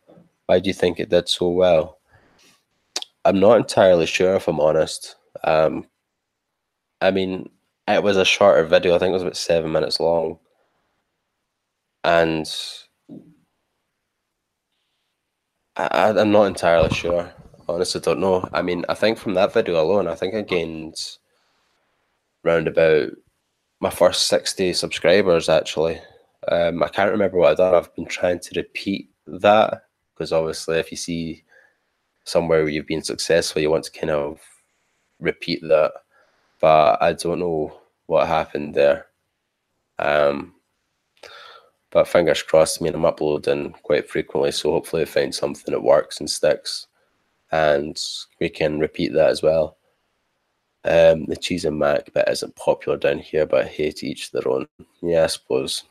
[0.48, 2.00] Why do you think it did so well?
[3.26, 5.16] I'm not entirely sure, if I'm honest.
[5.46, 5.88] Um,
[7.00, 7.50] I mean,
[7.88, 8.96] it was a shorter video.
[8.96, 10.40] I think it was about seven minutes long,
[12.04, 12.46] and
[15.78, 17.32] I, I'm not entirely sure.
[17.70, 18.48] Honestly, don't know.
[18.54, 20.96] I mean, I think from that video alone, I think I gained
[22.44, 23.12] round about
[23.84, 26.00] my first 60 subscribers actually.
[26.48, 27.76] Um, I can't remember what I've done.
[27.76, 31.44] I've been trying to repeat that because obviously, if you see
[32.24, 34.40] somewhere where you've been successful, you want to kind of
[35.20, 35.92] repeat that.
[36.62, 39.08] But I don't know what happened there.
[40.00, 40.54] Um,
[41.92, 42.82] but fingers crossed.
[42.82, 46.88] I mean, I'm uploading quite frequently, so hopefully, I find something that works and sticks,
[47.52, 48.02] and
[48.40, 49.76] we can repeat that as well.
[50.86, 54.48] Um, the cheese and mac bit isn't popular down here, but I hate each their
[54.48, 54.68] own.
[55.02, 55.84] Yeah, I suppose.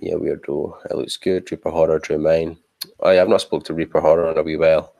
[0.00, 0.84] Yeah, weirdo.
[0.90, 1.50] It looks good.
[1.50, 2.56] Reaper Horror drew mine.
[3.00, 4.94] Oh yeah, I've not spoke to Reaper Horror in a wee while.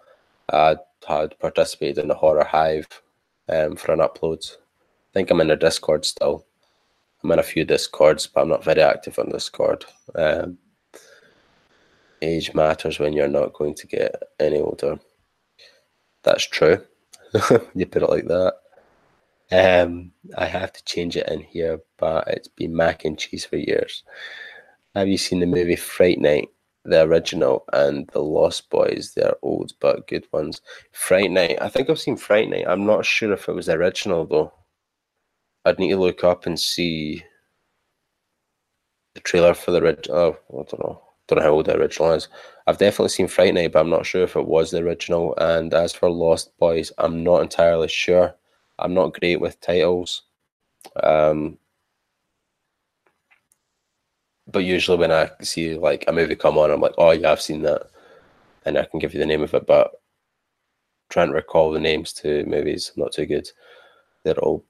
[0.52, 3.02] I had participated in the Horror Hive
[3.48, 4.50] um, for an upload.
[4.52, 6.44] I think I'm in the Discord still.
[7.22, 9.84] I'm in a few Discords, but I'm not very active on Discord.
[10.14, 10.58] Um,
[12.22, 14.98] age matters when you're not going to get any older.
[16.22, 16.84] That's true.
[17.74, 18.54] you put it like that.
[19.52, 23.56] Um, I have to change it in here, but it's been mac and cheese for
[23.56, 24.04] years.
[24.94, 26.48] Have you seen the movie Fright Night,
[26.84, 29.12] the original, and The Lost Boys?
[29.14, 30.60] They're old but good ones.
[30.92, 31.58] Fright Night.
[31.60, 32.64] I think I've seen Fright Night.
[32.68, 34.52] I'm not sure if it was the original though.
[35.64, 37.24] I'd need to look up and see
[39.14, 40.16] the trailer for the original.
[40.16, 41.02] Oh, I don't know.
[41.30, 42.26] Don't know how old the original is.
[42.66, 45.34] I've definitely seen Fright Night, but I'm not sure if it was the original.
[45.38, 48.34] And as for Lost Boys, I'm not entirely sure.
[48.80, 50.22] I'm not great with titles.
[51.04, 51.56] Um,
[54.48, 57.40] but usually when I see like a movie come on, I'm like, oh yeah, I've
[57.40, 57.82] seen that,
[58.66, 59.66] and I can give you the name of it.
[59.66, 59.92] But
[61.10, 63.48] trying to recall the names to movies, not too good.
[64.24, 64.64] they're all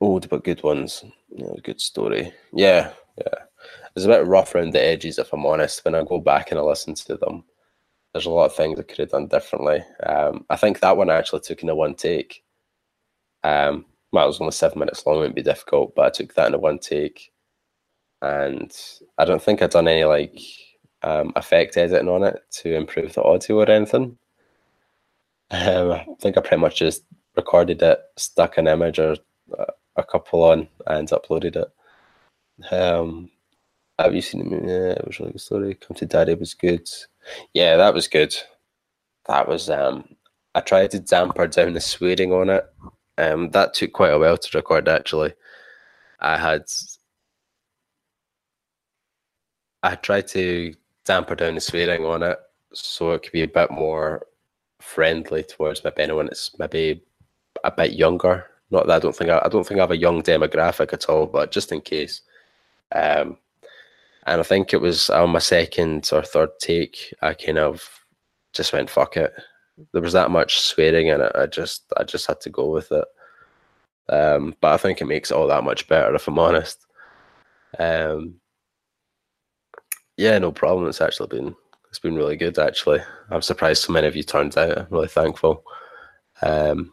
[0.00, 1.04] old but good ones.
[1.36, 2.32] You know, good story.
[2.54, 3.47] Yeah, yeah.
[3.94, 5.84] It's a bit rough around the edges, if I'm honest.
[5.84, 7.44] When I go back and I listen to them,
[8.12, 9.82] there's a lot of things I could have done differently.
[10.04, 12.44] Um, I think that one I actually took in a one take.
[13.44, 16.34] Um, well, it was only seven minutes long, it wouldn't be difficult, but I took
[16.34, 17.32] that in a one take.
[18.22, 18.74] And
[19.18, 20.40] I don't think I'd done any like
[21.02, 24.18] um, effect editing on it to improve the audio or anything.
[25.50, 27.04] Um, I think I pretty much just
[27.36, 29.16] recorded it, stuck an image or
[29.96, 32.72] a couple on, and uploaded it.
[32.72, 33.30] Um,
[33.98, 34.62] have you seen it?
[34.64, 35.74] Yeah, it was really good story.
[35.74, 36.88] Come to Daddy was good.
[37.54, 38.34] Yeah, that was good.
[39.26, 40.04] That was um
[40.54, 42.64] I tried to damper down the swearing on it.
[43.18, 45.34] Um that took quite a while to record actually.
[46.20, 46.62] I had
[49.82, 50.74] I tried to
[51.04, 52.38] damper down the swearing on it
[52.72, 54.26] so it could be a bit more
[54.80, 57.02] friendly towards maybe anyone that's maybe
[57.64, 58.46] a bit younger.
[58.70, 61.08] Not that I don't think I, I don't think I have a young demographic at
[61.08, 62.20] all, but just in case.
[62.94, 63.38] Um,
[64.28, 67.88] and I think it was on my second or third take, I kind of
[68.52, 69.32] just went fuck it.
[69.92, 71.32] There was that much swearing in it.
[71.34, 73.04] I just I just had to go with it.
[74.08, 76.86] Um, but I think it makes it all that much better if I'm honest.
[77.78, 78.36] Um,
[80.16, 80.88] yeah, no problem.
[80.88, 81.54] It's actually been
[81.88, 82.58] it's been really good.
[82.58, 83.00] Actually,
[83.30, 84.78] I'm surprised so many of you turned out.
[84.78, 85.64] I'm really thankful.
[86.42, 86.92] Um,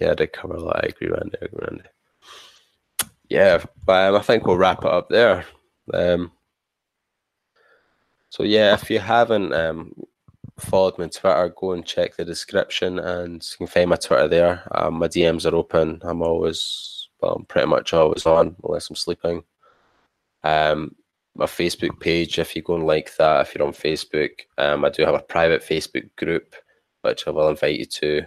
[0.00, 0.84] yeah, I did cover a lot.
[0.84, 1.36] I agree, Randy.
[1.40, 1.84] I agree, Randy.
[3.28, 5.44] Yeah, but um, I think we'll wrap it up there.
[5.94, 6.32] Um,
[8.32, 9.92] so yeah, if you haven't um,
[10.58, 14.26] followed me on Twitter, go and check the description, and you can find my Twitter
[14.26, 14.68] there.
[14.70, 16.00] Um, my DMs are open.
[16.00, 19.44] I'm always, well, I'm pretty much always on unless I'm sleeping.
[20.44, 20.96] Um,
[21.34, 24.88] my Facebook page, if you go and like that, if you're on Facebook, um, I
[24.88, 26.54] do have a private Facebook group
[27.02, 28.22] which I will invite you to.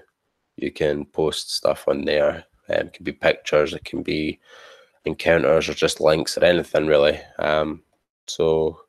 [0.58, 2.46] You can post stuff on there.
[2.70, 4.40] Um, it can be pictures, it can be
[5.04, 7.20] encounters, or just links, or anything really.
[7.40, 7.82] Um,
[8.28, 8.85] so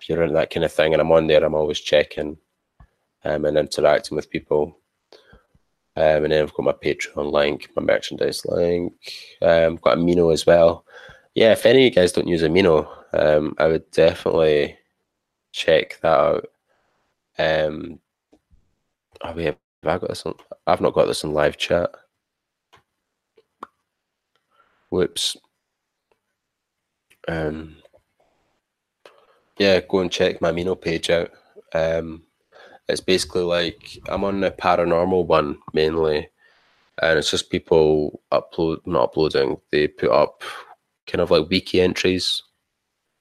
[0.00, 2.36] if you're into that kind of thing, and I'm on there, I'm always checking
[3.24, 4.78] um, and interacting with people.
[5.96, 8.92] Um, and then I've got my Patreon link, my merchandise link.
[9.42, 10.84] Um, got Amino as well.
[11.34, 14.78] Yeah, if any of you guys don't use Amino, um, I would definitely
[15.52, 16.46] check that out.
[17.38, 17.98] Um,
[19.22, 20.34] oh, wait, have I got this on?
[20.66, 21.90] I've not got this in live chat.
[24.90, 25.36] Whoops.
[27.26, 27.76] Um,
[29.58, 31.30] yeah, go and check my Amino page out.
[31.74, 32.22] Um,
[32.88, 36.28] it's basically like I'm on the paranormal one mainly,
[37.02, 39.58] and it's just people upload, not uploading.
[39.70, 40.42] They put up
[41.06, 42.42] kind of like wiki entries,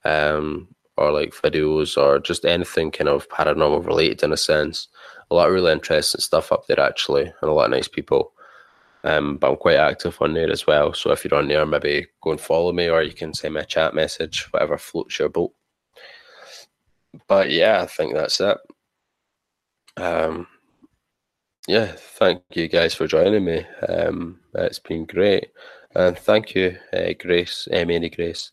[0.05, 4.87] um, or like videos, or just anything kind of paranormal related in a sense.
[5.29, 8.31] A lot of really interesting stuff up there actually, and a lot of nice people.
[9.03, 10.93] Um, but I'm quite active on there as well.
[10.93, 13.61] So if you're on there, maybe go and follow me, or you can send me
[13.61, 15.53] a chat message, whatever floats your boat
[17.27, 18.57] but yeah, I think that's it.
[19.97, 20.47] Um,
[21.67, 23.65] yeah, thank you guys for joining me.
[23.87, 25.51] Um, it's been great,
[25.95, 28.51] and thank you, uh, Grace, uh, Grace.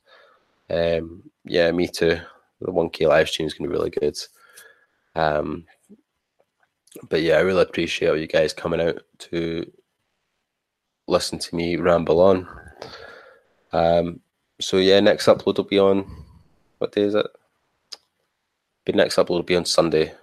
[0.70, 2.18] Um, yeah, me too.
[2.61, 4.16] The one K live stream is going to be really good.
[5.14, 5.64] Um,
[7.09, 9.70] but yeah, I really appreciate all you guys coming out to
[11.07, 12.48] listen to me ramble on.
[13.72, 14.20] Um,
[14.61, 16.11] so yeah, next upload will be on
[16.78, 17.26] what day is it?
[18.87, 20.14] The next upload will be on Sunday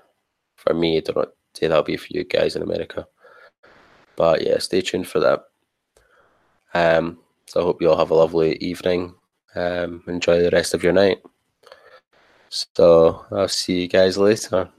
[0.56, 0.98] for me.
[0.98, 3.08] I don't know what day that'll be for you guys in America.
[4.16, 5.44] But yeah, stay tuned for that.
[6.74, 9.16] Um, so I hope you all have a lovely evening.
[9.56, 11.22] Um, enjoy the rest of your night.
[12.50, 14.70] So I'll see you guys later.